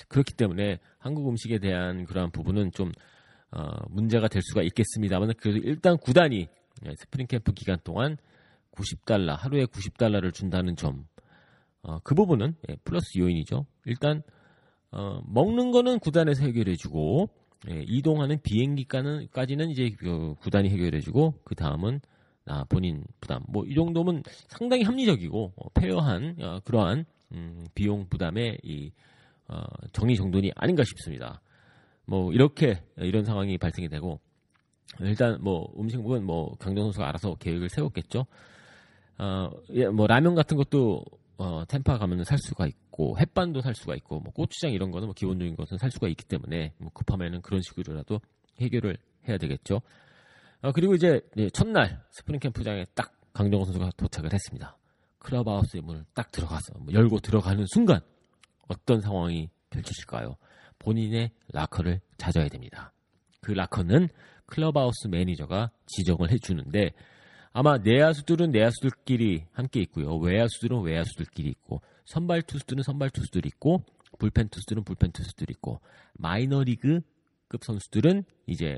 그렇기 0.07 0.33
때문에 0.33 0.79
한국 0.97 1.27
음식에 1.27 1.59
대한 1.59 2.05
그러한 2.05 2.31
부분은 2.31 2.71
좀 2.71 2.91
어, 3.51 3.69
문제가 3.89 4.27
될 4.27 4.41
수가 4.41 4.61
있겠습니다만 4.61 5.33
그래도 5.37 5.59
일단 5.59 5.97
구단이 5.97 6.47
예, 6.85 6.95
스프링 6.97 7.27
캠프 7.27 7.51
기간 7.53 7.77
동안 7.83 8.17
90달러 8.71 9.35
하루에 9.35 9.65
90달러를 9.65 10.33
준다는 10.33 10.75
점, 10.75 11.07
어, 11.81 11.99
그 11.99 12.13
부분은 12.13 12.55
예, 12.69 12.75
플러스 12.83 13.17
요인이죠. 13.17 13.65
일단 13.85 14.21
어, 14.91 15.21
먹는 15.25 15.71
거는 15.71 15.99
구단에서 15.99 16.43
해결해주고 16.45 17.29
예, 17.69 17.83
이동하는 17.87 18.39
비행기가는까지는 18.41 19.69
이제 19.71 19.89
그 19.97 20.35
구단이 20.41 20.69
해결해주고 20.69 21.41
그 21.43 21.55
다음은 21.55 22.01
아, 22.45 22.63
본인 22.69 23.03
부담. 23.19 23.41
뭐 23.49 23.65
이 23.65 23.73
정도면 23.75 24.23
상당히 24.47 24.83
합리적이고 24.83 25.53
어, 25.55 25.69
페어한 25.73 26.37
어, 26.39 26.59
그러한 26.63 27.05
음, 27.33 27.65
비용 27.75 28.07
부담의 28.09 28.59
이 28.63 28.91
어, 29.49 29.61
정리정돈이 29.91 30.51
아닌가 30.55 30.83
싶습니다. 30.83 31.41
뭐 32.05 32.31
이렇게 32.31 32.81
이런 32.97 33.25
상황이 33.25 33.57
발생이 33.57 33.89
되고 33.89 34.19
일단 35.01 35.37
뭐 35.41 35.69
음식물은 35.77 36.23
뭐 36.25 36.55
강정 36.57 36.85
선수가 36.85 37.07
알아서 37.07 37.35
계획을 37.35 37.69
세웠겠죠. 37.69 38.25
어, 39.17 39.49
예, 39.73 39.87
뭐 39.87 40.07
라면 40.07 40.35
같은 40.35 40.55
것도 40.55 41.03
어, 41.37 41.63
템파 41.65 41.97
가면 41.99 42.23
살 42.23 42.37
수가 42.39 42.65
있고 42.67 43.17
햇반도 43.19 43.61
살 43.61 43.75
수가 43.75 43.95
있고 43.95 44.19
뭐 44.19 44.33
고추장 44.33 44.71
이런 44.71 44.91
거는 44.91 45.07
뭐 45.07 45.13
기본적인 45.13 45.55
것은 45.55 45.77
살 45.77 45.91
수가 45.91 46.07
있기 46.07 46.25
때문에 46.25 46.73
뭐 46.77 46.91
급하면은 46.93 47.41
그런 47.41 47.61
식으로라도 47.61 48.19
해결을 48.59 48.97
해야 49.27 49.37
되겠죠. 49.37 49.81
어, 50.61 50.71
그리고 50.71 50.95
이제 50.95 51.21
예, 51.37 51.49
첫날 51.49 52.01
스프링 52.11 52.39
캠프장에 52.39 52.85
딱 52.95 53.13
강정호 53.33 53.65
선수가 53.65 53.91
도착을 53.97 54.33
했습니다. 54.33 54.75
클럽하우스의 55.19 55.83
문을 55.83 56.05
딱 56.13 56.31
들어가서 56.31 56.79
뭐 56.79 56.93
열고 56.93 57.19
들어가는 57.19 57.63
순간 57.67 57.99
어떤 58.67 59.01
상황이 59.01 59.49
펼쳐질까요? 59.69 60.37
본인의 60.79 61.31
라커를 61.49 62.01
찾아야 62.17 62.47
됩니다. 62.47 62.93
그 63.41 63.51
라커는 63.51 64.09
클럽하우스 64.45 65.07
매니저가 65.07 65.71
지정을 65.85 66.31
해주는데 66.31 66.91
아마 67.59 67.79
내야수들은 67.79 68.51
내야수들끼리 68.51 69.45
함께 69.51 69.81
있고요. 69.81 70.15
외야수들은 70.17 70.79
외야수들끼리 70.79 71.49
있고 71.49 71.81
선발 72.05 72.43
투수들은 72.43 72.83
선발 72.83 73.09
투수들이 73.09 73.47
있고 73.47 73.83
불펜 74.19 74.47
투수들은 74.49 74.83
불펜 74.83 75.11
투수들이 75.11 75.53
있고 75.53 75.81
마이너리그급 76.19 77.63
선수들은 77.63 78.25
이제 78.45 78.77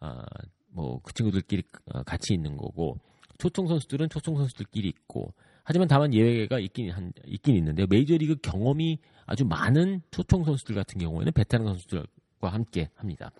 아, 0.00 0.24
뭐그 0.70 1.12
친구들끼리 1.12 1.62
어, 1.92 2.02
같이 2.02 2.34
있는 2.34 2.56
거고 2.56 2.98
초청 3.38 3.68
선수들은 3.68 4.08
초청 4.08 4.34
선수들끼리 4.34 4.88
있고 4.88 5.32
하지만 5.62 5.86
다만 5.86 6.12
예외가 6.12 6.58
있긴 6.58 6.90
한, 6.90 7.12
있긴 7.26 7.54
있는데 7.58 7.86
메이저리그 7.88 8.38
경험이 8.42 8.98
아주 9.24 9.44
많은 9.44 10.02
초청 10.10 10.42
선수들 10.42 10.74
같은 10.74 10.98
경우에는 10.98 11.32
베테랑 11.32 11.64
선수들과 11.64 12.48
함께 12.48 12.90
합니다. 12.96 13.30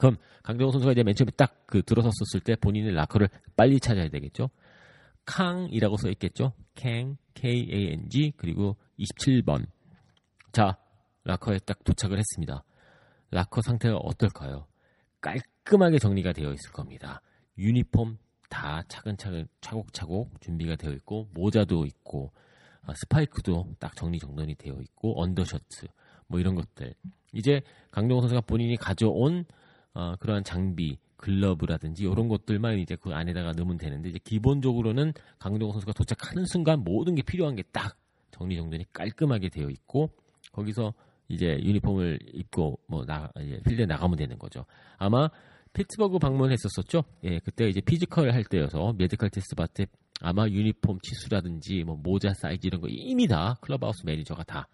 그럼 0.00 0.16
강정호 0.42 0.72
선수가 0.72 0.92
이제 0.92 1.02
맨 1.02 1.14
처음에 1.14 1.30
딱 1.36 1.60
그 1.70 1.82
들어섰었을 1.82 2.40
때 2.40 2.56
본인의 2.56 2.92
라커를 2.94 3.28
빨리 3.56 3.78
찾아야 3.78 4.08
되겠죠. 4.08 4.50
캉이라고 5.24 5.96
써 5.96 6.10
있겠죠. 6.10 6.52
캥 6.74 7.16
K-A-N-G 7.34 8.32
그리고 8.36 8.76
27번. 8.98 9.66
자 10.52 10.76
라커에 11.22 11.60
딱 11.60 11.84
도착을 11.84 12.18
했습니다. 12.18 12.64
라커 13.30 13.62
상태가 13.62 13.96
어떨까요? 13.98 14.66
깔끔하게 15.20 16.00
정리가 16.00 16.32
되어 16.32 16.52
있을 16.52 16.72
겁니다. 16.72 17.22
유니폼 17.56 18.18
다 18.48 18.82
차근차근 18.88 19.46
차곡차곡 19.60 20.40
준비가 20.40 20.74
되어 20.74 20.90
있고 20.94 21.28
모자도 21.34 21.86
있고 21.86 22.32
어, 22.82 22.92
스파이크도 22.96 23.76
딱 23.78 23.94
정리정돈이 23.94 24.56
되어 24.56 24.80
있고 24.80 25.22
언더셔츠 25.22 25.86
뭐 26.26 26.40
이런 26.40 26.56
것들 26.56 26.94
이제 27.32 27.60
강정호 27.92 28.22
선수가 28.22 28.40
본인이 28.40 28.76
가져온 28.76 29.44
어, 29.94 30.16
그러한 30.16 30.44
장비 30.44 30.98
글러브라든지 31.16 32.04
이런 32.04 32.28
것들만 32.28 32.78
이제 32.78 32.96
그 32.96 33.12
안에다가 33.12 33.52
넣으면 33.52 33.76
되는데 33.76 34.08
이제 34.08 34.18
기본적으로는 34.24 35.12
강정호 35.38 35.72
선수가 35.72 35.92
도착하는 35.92 36.44
순간 36.46 36.80
모든 36.80 37.14
게 37.14 37.22
필요한 37.22 37.56
게 37.56 37.62
딱 37.72 37.96
정리정돈이 38.40 38.86
깔끔하게 38.92 39.50
되어 39.50 39.68
있고 39.68 40.10
거기서 40.52 40.94
이제 41.28 41.60
유니폼을 41.62 42.18
입고 42.32 42.80
뭐 42.86 43.04
나, 43.04 43.30
이제 43.40 43.60
필드에 43.64 43.86
나가면 43.86 44.16
되는 44.16 44.38
거죠. 44.38 44.64
아마 44.98 45.28
피츠버그 45.72 46.18
방문했었었죠. 46.18 47.04
예, 47.24 47.38
그때 47.38 47.68
이제 47.68 47.80
physical 47.80 48.32
할 48.32 48.44
때여서 48.44 48.94
메디컬 48.98 49.30
테스트 49.30 49.54
받을 49.54 49.86
때 49.86 49.92
아마 50.20 50.48
유니폼 50.48 50.98
치수라든지 51.00 51.84
뭐 51.84 51.96
모자 51.96 52.34
사이즈 52.34 52.66
이런 52.66 52.80
거 52.80 52.88
이미 52.88 53.28
다 53.28 53.56
클럽하우스 53.60 54.04
매니저가 54.04 54.42
다 54.44 54.68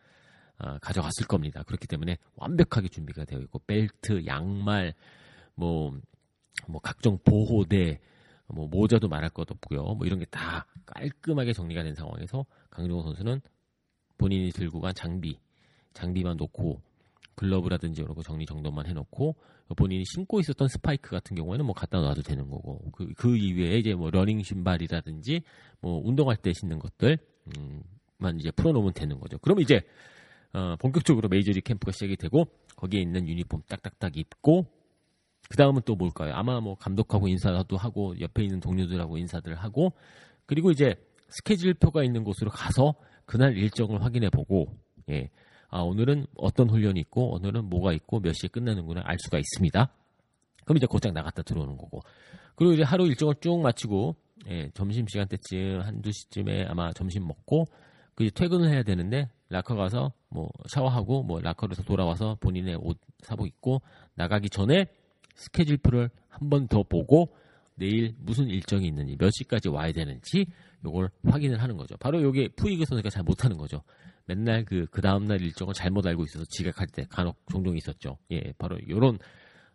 어, 0.58 0.78
가져갔을 0.78 1.26
겁니다. 1.26 1.62
그렇기 1.64 1.86
때문에 1.86 2.16
완벽하게 2.36 2.88
준비가 2.88 3.24
되어 3.24 3.40
있고 3.40 3.58
벨트, 3.66 4.24
양말, 4.26 4.94
뭐, 5.54 5.92
뭐 6.66 6.80
각종 6.80 7.18
보호대, 7.24 8.00
뭐 8.48 8.68
모자도 8.68 9.08
말할 9.08 9.30
것 9.30 9.50
없고요. 9.50 9.82
뭐 9.82 10.06
이런 10.06 10.18
게 10.18 10.26
다 10.30 10.66
깔끔하게 10.86 11.52
정리가 11.52 11.82
된 11.82 11.94
상황에서 11.94 12.46
강정호 12.70 13.02
선수는 13.02 13.40
본인이 14.18 14.50
들고 14.50 14.80
간 14.80 14.94
장비, 14.94 15.38
장비만 15.92 16.36
놓고 16.36 16.80
글러브라든지 17.34 18.00
이런 18.00 18.14
거 18.14 18.22
정리 18.22 18.46
정돈만 18.46 18.86
해놓고 18.86 19.36
본인이 19.76 20.04
신고 20.06 20.40
있었던 20.40 20.68
스파이크 20.68 21.10
같은 21.10 21.36
경우에는 21.36 21.66
뭐 21.66 21.74
갖다 21.74 22.00
놔도 22.00 22.22
되는 22.22 22.48
거고 22.48 22.90
그, 22.92 23.12
그 23.14 23.36
이외에 23.36 23.78
이제 23.78 23.94
뭐 23.94 24.10
러닝 24.10 24.42
신발이라든지 24.42 25.42
뭐 25.80 26.00
운동할 26.02 26.36
때 26.36 26.52
신는 26.54 26.78
것들만 26.78 27.18
이제 28.38 28.50
풀어놓으면 28.52 28.94
되는 28.94 29.18
거죠. 29.20 29.38
그럼 29.38 29.60
이제 29.60 29.82
어, 30.56 30.74
본격적으로 30.76 31.28
메이저리 31.28 31.60
캠프가 31.60 31.92
시작이 31.92 32.16
되고 32.16 32.46
거기에 32.76 33.02
있는 33.02 33.28
유니폼 33.28 33.60
딱딱딱 33.68 34.16
입고 34.16 34.64
그 35.50 35.56
다음은 35.58 35.82
또 35.84 35.96
뭘까요? 35.96 36.32
아마 36.34 36.60
뭐 36.60 36.76
감독하고 36.76 37.28
인사도 37.28 37.76
하고 37.76 38.18
옆에 38.18 38.42
있는 38.42 38.60
동료들하고 38.60 39.18
인사들 39.18 39.54
하고 39.54 39.92
그리고 40.46 40.70
이제 40.70 40.94
스케줄표가 41.28 42.02
있는 42.02 42.24
곳으로 42.24 42.50
가서 42.50 42.94
그날 43.26 43.54
일정을 43.54 44.02
확인해 44.02 44.30
보고 44.30 44.72
예. 45.10 45.28
아, 45.68 45.80
오늘은 45.80 46.26
어떤 46.36 46.70
훈련이 46.70 47.00
있고 47.00 47.34
오늘은 47.34 47.66
뭐가 47.66 47.92
있고 47.92 48.20
몇 48.20 48.32
시에 48.32 48.48
끝나는구나 48.48 49.02
알 49.04 49.18
수가 49.18 49.38
있습니다. 49.38 49.92
그럼 50.64 50.76
이제 50.78 50.86
곧장 50.86 51.12
나갔다 51.12 51.42
들어오는 51.42 51.76
거고. 51.76 52.00
그리고 52.54 52.72
이제 52.72 52.82
하루 52.82 53.06
일정을 53.06 53.34
쭉 53.42 53.60
마치고 53.60 54.16
예, 54.48 54.70
점심 54.72 55.06
시간 55.06 55.28
때쯤 55.28 55.82
한두 55.82 56.10
시쯤에 56.12 56.64
아마 56.64 56.92
점심 56.94 57.26
먹고 57.26 57.66
그 58.16 58.30
퇴근을 58.30 58.68
해야 58.70 58.82
되는데 58.82 59.28
라커 59.50 59.76
가서 59.76 60.12
뭐 60.28 60.50
샤워하고 60.68 61.22
뭐 61.22 61.40
라커에서 61.40 61.84
돌아와서 61.84 62.36
본인의 62.40 62.78
옷 62.80 62.98
사복 63.20 63.46
입고 63.46 63.82
나가기 64.16 64.50
전에 64.50 64.86
스케줄표를 65.36 66.10
한 66.28 66.48
번 66.50 66.66
더 66.68 66.82
보고 66.82 67.34
내일 67.76 68.14
무슨 68.18 68.48
일정이 68.48 68.86
있는지 68.86 69.16
몇 69.18 69.30
시까지 69.30 69.68
와야 69.68 69.92
되는지 69.92 70.46
요걸 70.84 71.10
확인을 71.24 71.62
하는 71.62 71.76
거죠. 71.76 71.96
바로 71.98 72.22
요게 72.22 72.48
푸이그 72.56 72.84
선수가 72.86 73.10
잘 73.10 73.22
못하는 73.22 73.56
거죠. 73.56 73.82
맨날 74.26 74.64
그, 74.64 74.86
그 74.90 75.00
다음날 75.00 75.40
일정을 75.40 75.72
잘못 75.74 76.06
알고 76.06 76.24
있어서 76.24 76.44
지각할 76.48 76.88
때 76.88 77.04
간혹 77.08 77.36
종종 77.50 77.76
있었죠. 77.76 78.18
예, 78.32 78.52
바로 78.58 78.76
요런, 78.88 79.18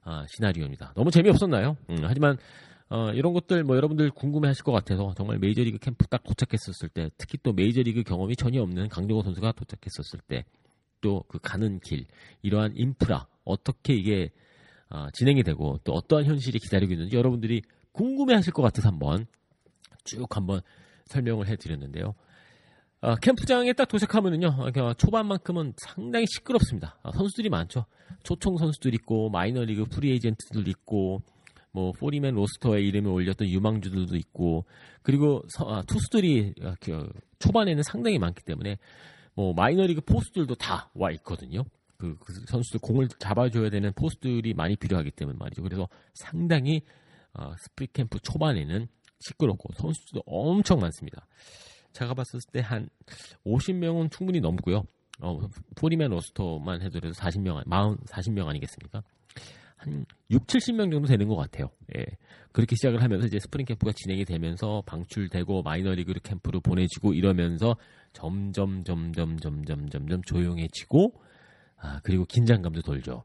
아, 0.03 0.25
시나리오입니다. 0.27 0.93
너무 0.95 1.09
재미없었나요? 1.09 1.77
음, 1.89 1.97
하지만, 2.03 2.37
어, 2.91 3.11
이런 3.13 3.33
것들 3.33 3.63
뭐 3.63 3.75
여러분들 3.77 4.11
궁금해 4.11 4.47
하실 4.47 4.63
것 4.63 4.71
같아서 4.71 5.13
정말 5.15 5.39
메이저리그 5.39 5.77
캠프 5.79 6.05
딱 6.07 6.23
도착했었을 6.23 6.89
때 6.89 7.09
특히 7.17 7.37
또 7.41 7.53
메이저리그 7.53 8.03
경험이 8.03 8.35
전혀 8.35 8.61
없는 8.61 8.89
강정호 8.89 9.23
선수가 9.23 9.53
도착했었을 9.53 10.19
때 10.27 10.43
또 11.01 11.25
그 11.27 11.39
가는 11.41 11.79
길, 11.79 12.05
이러한 12.41 12.73
인프라, 12.75 13.27
어떻게 13.43 13.93
이게 13.93 14.29
어, 14.89 15.07
진행이 15.13 15.43
되고 15.43 15.79
또 15.83 15.93
어떠한 15.93 16.25
현실이 16.25 16.59
기다리고 16.59 16.93
있는지 16.93 17.15
여러분들이 17.15 17.63
궁금해 17.91 18.35
하실 18.35 18.53
것 18.53 18.61
같아서 18.61 18.89
한번 18.89 19.25
쭉 20.03 20.35
한번 20.35 20.61
설명을 21.05 21.47
해 21.47 21.55
드렸는데요. 21.55 22.13
어, 23.01 23.15
캠프장에 23.15 23.73
딱 23.73 23.87
도착하면은요, 23.87 24.47
어, 24.47 24.93
초반만큼은 24.93 25.73
상당히 25.77 26.25
시끄럽습니다. 26.27 26.99
어, 27.01 27.11
선수들이 27.11 27.49
많죠. 27.49 27.85
초청 28.23 28.57
선수들 28.57 28.93
있고, 28.95 29.29
마이너리그 29.29 29.85
프리에이전트들 29.85 30.67
있고, 30.67 31.23
뭐, 31.71 31.91
forty-man 31.93 32.35
roster에 32.35 32.81
이름을 32.81 33.09
올렸던 33.11 33.47
유망주들도 33.47 34.15
있고, 34.17 34.65
그리고 35.01 35.41
서, 35.49 35.65
아, 35.69 35.81
투수들이 35.83 36.53
어, 36.61 36.73
그, 36.79 37.09
초반에는 37.39 37.83
상당히 37.83 38.19
많기 38.19 38.43
때문에, 38.43 38.77
뭐, 39.33 39.53
마이너리그 39.53 40.01
포수들도 40.01 40.55
다 40.55 40.89
와 40.93 41.11
있거든요. 41.11 41.63
그, 41.97 42.17
그 42.17 42.33
선수들 42.47 42.79
공을 42.81 43.07
잡아줘야 43.19 43.69
되는 43.69 43.93
포수들이 43.93 44.53
많이 44.55 44.75
필요하기 44.75 45.11
때문에 45.11 45.37
말이죠. 45.37 45.61
그래서 45.61 45.87
상당히 46.15 46.81
어, 47.33 47.53
스프링 47.59 47.87
캠프 47.93 48.19
초반에는 48.19 48.87
시끄럽고 49.19 49.71
선수도 49.77 50.23
엄청 50.25 50.79
많습니다. 50.79 51.27
제가 51.93 52.13
봤을 52.15 52.39
때 52.51 52.59
한 52.61 52.89
50명은 53.45 54.09
충분히 54.11 54.39
넘고요. 54.39 54.83
어, 55.21 55.39
forty-man 55.75 56.09
roster만 56.09 56.81
해도 56.81 56.99
그래도 56.99 57.13
40명, 57.13 57.63
40, 57.69 58.33
40명 58.33 58.47
아니겠습니까? 58.47 59.03
한 59.81 60.05
6, 60.29 60.45
70명 60.45 60.91
정도 60.91 61.07
되는 61.07 61.27
것 61.27 61.35
같아요. 61.35 61.69
예. 61.97 62.05
그렇게 62.51 62.75
시작을 62.75 63.01
하면서 63.01 63.25
이제 63.25 63.39
스프링 63.39 63.65
캠프가 63.65 63.91
진행이 63.95 64.25
되면서 64.25 64.83
방출되고 64.85 65.63
마이너리그 65.63 66.13
캠프로 66.21 66.59
보내지고 66.59 67.13
이러면서 67.13 67.75
점점 68.13 68.83
점점 68.83 69.37
점점 69.37 69.89
점점 69.89 70.21
조용해지고 70.23 71.13
아 71.77 71.99
그리고 72.03 72.25
긴장감도 72.25 72.81
돌죠. 72.81 73.23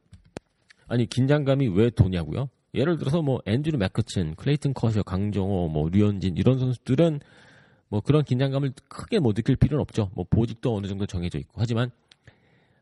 아니 0.88 1.07
긴장감이 1.07 1.69
왜 1.69 1.90
도냐고요? 1.90 2.49
예를 2.75 2.97
들어서 2.99 3.21
뭐 3.21 3.40
앤드류 3.47 3.79
맥커친, 3.79 4.37
클레이튼 4.37 4.75
커쇼, 4.75 5.03
강정호, 5.03 5.69
뭐 5.69 5.88
류현진 5.88 6.37
이런 6.37 6.59
선수들은 6.59 7.21
뭐 7.88 8.01
그런 8.01 8.25
긴장감을 8.25 8.73
크게 8.88 9.19
뭐 9.19 9.33
느낄 9.33 9.57
필요는 9.57 9.81
없죠. 9.83 10.11
뭐 10.14 10.25
보직도 10.31 10.75
어느 10.75 10.87
정도 10.87 11.05
정해져 11.05 11.38
있고 11.38 11.55
하지만 11.57 11.90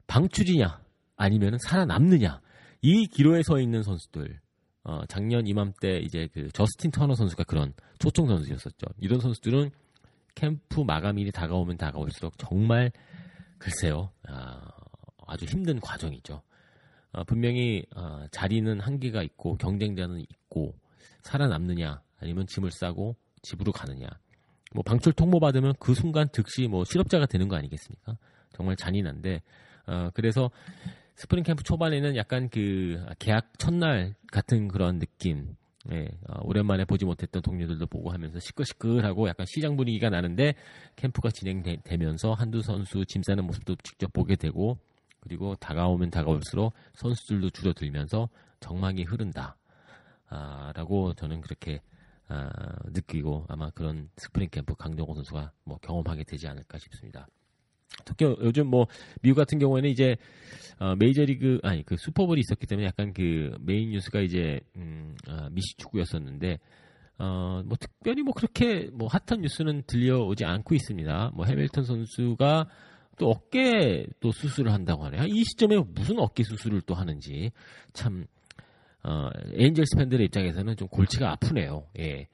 방출이냐 0.06 0.80
아니면은 1.16 1.58
살아남느냐 1.66 2.43
이 2.86 3.06
기로에 3.06 3.42
서 3.42 3.58
있는 3.58 3.82
선수들 3.82 4.38
어, 4.82 5.06
작년 5.08 5.46
이맘때 5.46 6.00
이제 6.00 6.28
그 6.34 6.50
저스틴 6.52 6.90
터너 6.90 7.14
선수가 7.14 7.44
그런 7.44 7.72
초청 7.98 8.26
선수였었죠. 8.26 8.86
이런 8.98 9.20
선수들은 9.20 9.70
캠프 10.34 10.82
마감일이 10.82 11.32
다가오면 11.32 11.78
다가올수록 11.78 12.36
정말 12.36 12.92
글쎄요 13.56 14.10
아, 14.28 14.60
아주 15.26 15.46
힘든 15.46 15.80
과정이죠. 15.80 16.42
어, 17.12 17.24
분명히 17.24 17.86
어, 17.96 18.26
자리는 18.30 18.78
한계가 18.78 19.22
있고 19.22 19.56
경쟁자는 19.56 20.20
있고 20.20 20.74
살아남느냐 21.22 22.02
아니면 22.20 22.46
짐을 22.46 22.70
싸고 22.70 23.16
집으로 23.40 23.72
가느냐 23.72 24.06
뭐 24.74 24.82
방출 24.82 25.14
통보 25.14 25.40
받으면 25.40 25.72
그 25.80 25.94
순간 25.94 26.28
즉시 26.34 26.68
뭐 26.68 26.84
실업자가 26.84 27.24
되는 27.24 27.48
거 27.48 27.56
아니겠습니까? 27.56 28.18
정말 28.52 28.76
잔인한데 28.76 29.40
어, 29.86 30.10
그래서 30.12 30.50
스프링 31.14 31.44
캠프 31.44 31.62
초반에는 31.62 32.16
약간 32.16 32.48
그 32.48 33.04
계약 33.18 33.58
첫날 33.58 34.14
같은 34.32 34.68
그런 34.68 34.98
느낌. 34.98 35.56
예, 35.92 36.08
어, 36.28 36.40
오랜만에 36.44 36.86
보지 36.86 37.04
못했던 37.04 37.42
동료들도 37.42 37.86
보고 37.88 38.10
하면서 38.10 38.40
시끌시끌하고 38.40 39.28
약간 39.28 39.44
시장 39.46 39.76
분위기가 39.76 40.08
나는데 40.08 40.54
캠프가 40.96 41.30
진행되면서 41.30 42.32
한두 42.32 42.62
선수 42.62 43.04
짐 43.04 43.22
싸는 43.22 43.44
모습도 43.44 43.76
직접 43.82 44.10
보게 44.12 44.34
되고 44.34 44.78
그리고 45.20 45.54
다가오면 45.56 46.10
다가올수록 46.10 46.72
선수들도 46.94 47.50
줄어들면서 47.50 48.30
적막이 48.60 49.04
흐른다. 49.04 49.56
아, 50.28 50.72
라고 50.74 51.12
저는 51.14 51.42
그렇게 51.42 51.80
아, 52.28 52.48
느끼고 52.86 53.44
아마 53.48 53.70
그런 53.70 54.08
스프링 54.16 54.48
캠프 54.50 54.74
강정호 54.74 55.14
선수가 55.14 55.52
뭐 55.64 55.78
경험하게 55.78 56.24
되지 56.24 56.48
않을까 56.48 56.78
싶습니다. 56.78 57.26
특히 58.04 58.26
요즘 58.42 58.66
뭐 58.68 58.86
미국 59.22 59.36
같은 59.36 59.58
경우에는 59.58 59.88
이제 59.88 60.16
어, 60.78 60.94
메이저리그 60.96 61.60
아니 61.62 61.84
그 61.84 61.96
슈퍼볼이 61.96 62.40
있었기 62.40 62.66
때문에 62.66 62.86
약간 62.86 63.12
그 63.12 63.56
메인 63.60 63.90
뉴스가 63.90 64.20
이제 64.20 64.60
음, 64.76 65.14
아, 65.28 65.48
미식 65.50 65.78
축구였었는데 65.78 66.58
어, 67.18 67.62
뭐 67.64 67.76
특별히 67.78 68.22
뭐 68.22 68.34
그렇게 68.34 68.90
뭐 68.92 69.08
핫한 69.08 69.42
뉴스는 69.42 69.84
들려오지 69.86 70.44
않고 70.44 70.74
있습니다. 70.74 71.30
뭐 71.34 71.46
해밀턴 71.46 71.84
선수가 71.84 72.68
또 73.18 73.30
어깨 73.30 74.06
또 74.18 74.32
수술을 74.32 74.72
한다고 74.72 75.04
하네요. 75.04 75.22
이 75.28 75.44
시점에 75.44 75.76
무슨 75.94 76.18
어깨 76.18 76.42
수술을 76.42 76.80
또 76.82 76.94
하는지 76.94 77.52
참 77.92 78.26
어, 79.04 79.28
에인절스 79.52 79.96
팬들의 79.96 80.26
입장에서는 80.26 80.76
좀 80.76 80.88
골치가 80.88 81.30
아프네요. 81.32 81.86
예. 82.00 82.26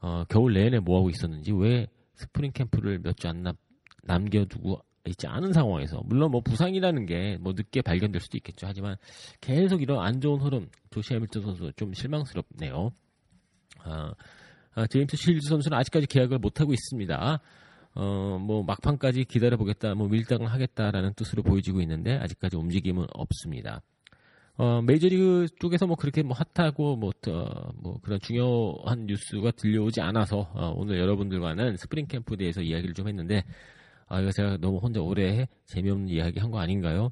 어, 0.00 0.24
겨울 0.28 0.54
내내 0.54 0.78
뭐 0.78 0.98
하고 0.98 1.10
있었는지 1.10 1.52
왜 1.52 1.88
스프링 2.14 2.52
캠프를 2.52 3.00
몇 3.00 3.16
주 3.16 3.28
안 3.28 3.42
남겨두고 4.06 4.80
있지 5.06 5.26
않은 5.26 5.52
상황에서 5.52 6.02
물론 6.06 6.30
뭐 6.30 6.40
부상이라는 6.40 7.06
게 7.06 7.36
뭐 7.40 7.52
늦게 7.52 7.82
발견될 7.82 8.20
수도 8.20 8.38
있겠죠. 8.38 8.66
하지만 8.66 8.96
계속 9.40 9.82
이런 9.82 10.00
안 10.00 10.20
좋은 10.20 10.40
흐름 10.40 10.68
조시 10.90 11.14
해밀턴 11.14 11.42
선수 11.42 11.72
좀 11.76 11.92
실망스럽네요. 11.92 12.90
아, 13.80 14.14
아, 14.74 14.86
제임스 14.86 15.16
실즈 15.16 15.48
선수는 15.48 15.76
아직까지 15.78 16.06
계약을 16.06 16.38
못 16.38 16.60
하고 16.60 16.72
있습니다. 16.72 17.40
어, 17.96 18.38
뭐 18.40 18.64
막판까지 18.64 19.24
기다려 19.24 19.56
보겠다, 19.56 19.94
뭐 19.94 20.08
밀당을 20.08 20.46
하겠다라는 20.48 21.14
뜻으로 21.14 21.42
보여지고 21.42 21.80
있는데 21.82 22.16
아직까지 22.16 22.56
움직임은 22.56 23.06
없습니다. 23.12 23.82
어, 24.56 24.82
메이저리그 24.82 25.48
쪽에서 25.60 25.86
뭐 25.86 25.96
그렇게 25.96 26.22
뭐 26.22 26.36
핫하고 26.54 26.96
뭐, 26.96 27.10
어, 27.28 27.72
뭐 27.74 27.98
그런 28.02 28.20
중요한 28.20 29.06
뉴스가 29.06 29.50
들려오지 29.52 30.00
않아서 30.00 30.50
어, 30.54 30.72
오늘 30.76 30.98
여러분들과는 30.98 31.76
스프링 31.76 32.06
캠프에 32.06 32.36
대해서 32.36 32.62
이야기를 32.62 32.94
좀 32.94 33.08
했는데 33.08 33.44
아, 34.06 34.20
이거 34.20 34.30
제가 34.32 34.56
너무 34.58 34.78
혼자 34.78 35.00
오래 35.00 35.46
재미없는 35.66 36.08
이야기 36.08 36.38
한 36.40 36.50
거 36.50 36.58
아닌가요? 36.60 37.10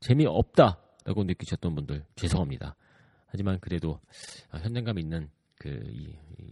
재미없다 0.00 0.78
라고 1.04 1.24
느끼셨던 1.24 1.74
분들 1.74 2.04
죄송합니다. 2.16 2.76
하지만 3.26 3.58
그래도 3.60 4.00
아, 4.50 4.58
현장감 4.58 4.98
있는 4.98 5.28
그 5.58 5.82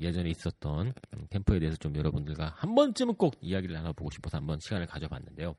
예전에 0.00 0.30
있었던 0.30 0.92
캠프에 1.30 1.58
대해서 1.58 1.76
좀 1.76 1.94
여러분들과 1.96 2.54
한 2.56 2.74
번쯤은 2.74 3.14
꼭 3.16 3.34
이야기를 3.40 3.74
나눠보고 3.74 4.10
싶어서 4.10 4.38
한번 4.38 4.58
시간을 4.60 4.86
가져봤는데요. 4.86 5.54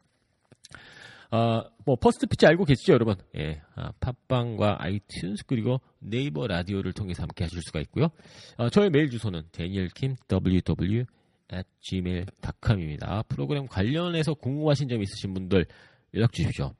아, 1.32 1.64
뭐 1.86 1.96
First 1.96 2.28
Pitch 2.28 2.46
알고 2.46 2.66
계시죠, 2.66 2.94
여러분? 2.94 3.16
예, 3.38 3.62
아, 3.76 3.92
팟빵과 4.00 4.78
아이튠스 4.80 5.46
그리고 5.48 5.82
네이버 6.00 6.48
라디오를 6.48 6.94
통해서 6.94 7.24
함께 7.24 7.44
하실 7.44 7.62
수가 7.66 7.80
있고요. 7.82 8.10
아, 8.58 8.70
저의 8.70 8.90
메일 8.90 9.10
주소는 9.10 9.44
danielkimww 9.52 11.06
at 11.54 11.68
gmail.com입니다. 11.82 13.24
프로그램 13.28 13.68
관련해서 13.68 14.34
궁금하신 14.34 14.90
점 14.90 15.02
있으신 15.02 15.34
분들 15.34 15.66
연락 16.14 16.32
주십시오. 16.34 16.74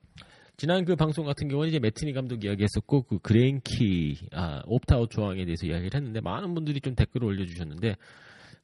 지난 0.56 0.84
그 0.84 0.96
방송 0.96 1.26
같은 1.26 1.48
경우는 1.48 1.68
이제 1.68 1.78
매트니 1.78 2.12
감독 2.12 2.42
이야기했었고 2.44 3.02
그 3.02 3.18
그레인키 3.18 4.28
아, 4.32 4.62
opt 4.66 4.88
out 4.88 5.10
조항에 5.10 5.44
대해서 5.44 5.66
이야기를 5.66 5.94
했는데 5.94 6.20
많은 6.20 6.54
분들이 6.54 6.80
좀 6.80 6.94
댓글을 6.94 7.26
올려주셨는데 7.26 7.96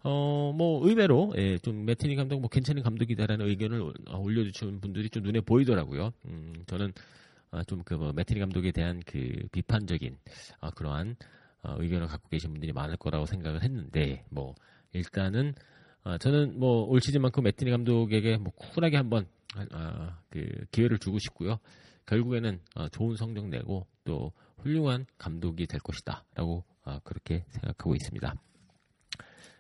어 0.05 0.43
뭐 0.53 0.87
의외로 0.87 1.33
예, 1.37 1.59
좀 1.59 1.85
매트니 1.85 2.15
감독 2.17 2.41
뭐 2.41 2.49
괜찮은 2.49 2.83
감독이다라는 2.83 3.49
의견을 3.49 3.93
올려주신 4.15 4.81
분들이 4.81 5.09
좀 5.09 5.23
눈에 5.23 5.41
보이더라고요. 5.41 6.13
음, 6.27 6.53
저는 6.67 6.93
아, 7.51 7.65
좀그 7.65 7.95
뭐 7.95 8.13
매트니 8.13 8.41
감독에 8.41 8.71
대한 8.71 9.01
그 9.07 9.33
비판적인 9.51 10.17
아, 10.61 10.71
그러한 10.71 11.17
어, 11.63 11.77
의견을 11.79 12.07
갖고 12.07 12.29
계신 12.29 12.51
분들이 12.51 12.73
많을 12.73 12.97
거라고 12.97 13.27
생각을 13.27 13.63
했는데 13.63 14.25
뭐 14.31 14.55
일단은 14.93 15.55
아, 16.05 16.19
저는 16.19 16.59
뭐 16.59 16.87
올 16.87 17.01
시즌만큼 17.01 17.45
매트니 17.45 17.71
감독에게 17.71 18.37
뭐 18.39 18.53
쿨하게 18.57 18.97
한번 18.97 19.27
아, 19.73 20.19
그 20.31 20.47
기회를 20.71 20.99
주고 20.99 21.19
싶고요. 21.19 21.59
결국에는 22.07 22.61
어, 22.75 22.89
좋은 22.89 23.17
성적 23.17 23.49
내고 23.49 23.87
또 24.05 24.33
훌륭한 24.59 25.07
감독이 25.19 25.67
될 25.67 25.81
것이다라고 25.81 26.65
어, 26.85 26.99
그렇게 27.05 27.45
생각하고 27.49 27.95
있습니다. 27.95 28.35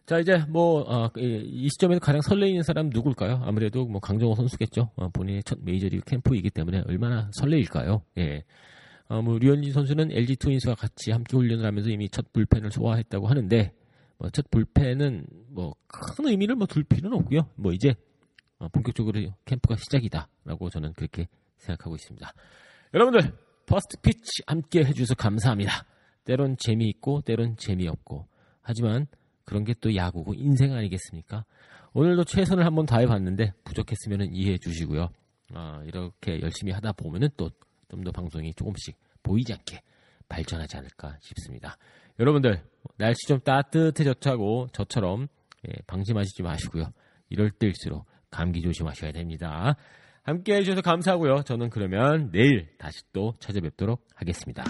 자 0.05 0.19
이제 0.19 0.39
뭐 0.49 0.83
어, 0.83 1.11
이 1.17 1.69
시점에서 1.69 2.01
가장 2.01 2.21
설레이는 2.21 2.63
사람 2.65 2.91
누굴까요? 2.91 3.43
아무래도 3.45 3.87
뭐 3.87 4.01
강정호 4.01 4.35
선수겠죠. 4.35 4.91
어, 4.97 5.09
본인의 5.11 5.45
첫 5.45 5.59
메이저리그 5.63 6.05
캠프이기 6.05 6.51
때문에 6.51 6.83
얼마나 6.87 7.31
설레일까요? 7.35 8.03
예. 8.19 8.43
어, 9.09 9.23
뭐 9.23 9.39
류현진 9.39 9.73
선수는 9.73 10.11
LG 10.11 10.37
트윈스와 10.37 10.75
같이 10.75 11.13
함께 11.13 11.37
훈련을 11.37 11.65
하면서 11.65 11.91
이미 11.91 12.09
첫 12.09 12.33
불펜을 12.33 12.73
소화했다고 12.73 13.29
하는데 13.29 13.73
뭐 13.73 13.82
첫 14.31 14.51
불펜은 14.51 15.27
뭐 15.49 15.75
큰 15.89 16.29
의미를 16.29 16.55
뭐 16.57 16.67
둘 16.67 16.85
필요는 16.85 17.17
없고요. 17.19 17.49
뭐 17.57 17.73
이제 17.73 17.95
어, 18.59 18.69
본격적으로 18.69 19.21
캠프가 19.45 19.77
시작이다라고 19.77 20.71
저는 20.71 20.93
그렇게 20.95 21.27
생각하고 21.59 21.97
있습니다. 21.97 22.33
여러분들 22.95 23.33
First 23.67 24.01
Pitch 24.03 24.43
함께 24.47 24.81
해주셔서 24.85 25.15
감사합니다. 25.15 25.85
때론 26.25 26.57
재미있고 26.59 27.23
때론 27.23 27.57
재미없고 27.57 28.27
하지만 28.61 29.07
그런 29.45 29.65
게 29.65 29.75
또 29.81 29.95
야구고 29.95 30.35
인생 30.35 30.73
아니겠습니까? 30.73 31.45
오늘도 31.95 32.25
최선을 32.25 32.65
한번 32.65 32.87
다해봤는데 32.87 33.53
부족했으면 33.65 34.33
이해해 34.33 34.59
주시고요. 34.59 35.09
어, 35.55 35.83
이렇게 35.85 36.41
열심히 36.41 36.73
하다 36.73 36.93
보면은 36.93 37.29
또 37.37 37.51
좀 37.89 38.03
더 38.05 38.11
방송이 38.11 38.55
조금씩 38.55 38.97
보이지 39.23 39.53
않게 39.53 39.83
발전하지 40.27 40.79
않을까 40.79 41.19
싶습니다. 41.21 41.77
여러분들 42.18 42.62
날씨 42.98 43.27
좀 43.27 43.40
따뜻해졌다고 43.40 44.68
저처럼 44.72 45.29
예, 45.68 45.72
방심하시지 45.87 46.42
마시고요. 46.42 46.92
이럴 47.29 47.51
때일수록 47.51 48.07
감기 48.31 48.61
조심하셔야 48.62 49.12
됩니다. 49.12 49.77
함께 50.25 50.57
해주셔서 50.57 50.83
감사하고요. 50.83 51.42
저는 51.42 51.70
그러면 51.70 52.31
내일 52.33 52.68
다시 52.79 53.03
또 53.12 53.35
찾아뵙도록 53.40 54.07
하겠습니다. 54.14 54.64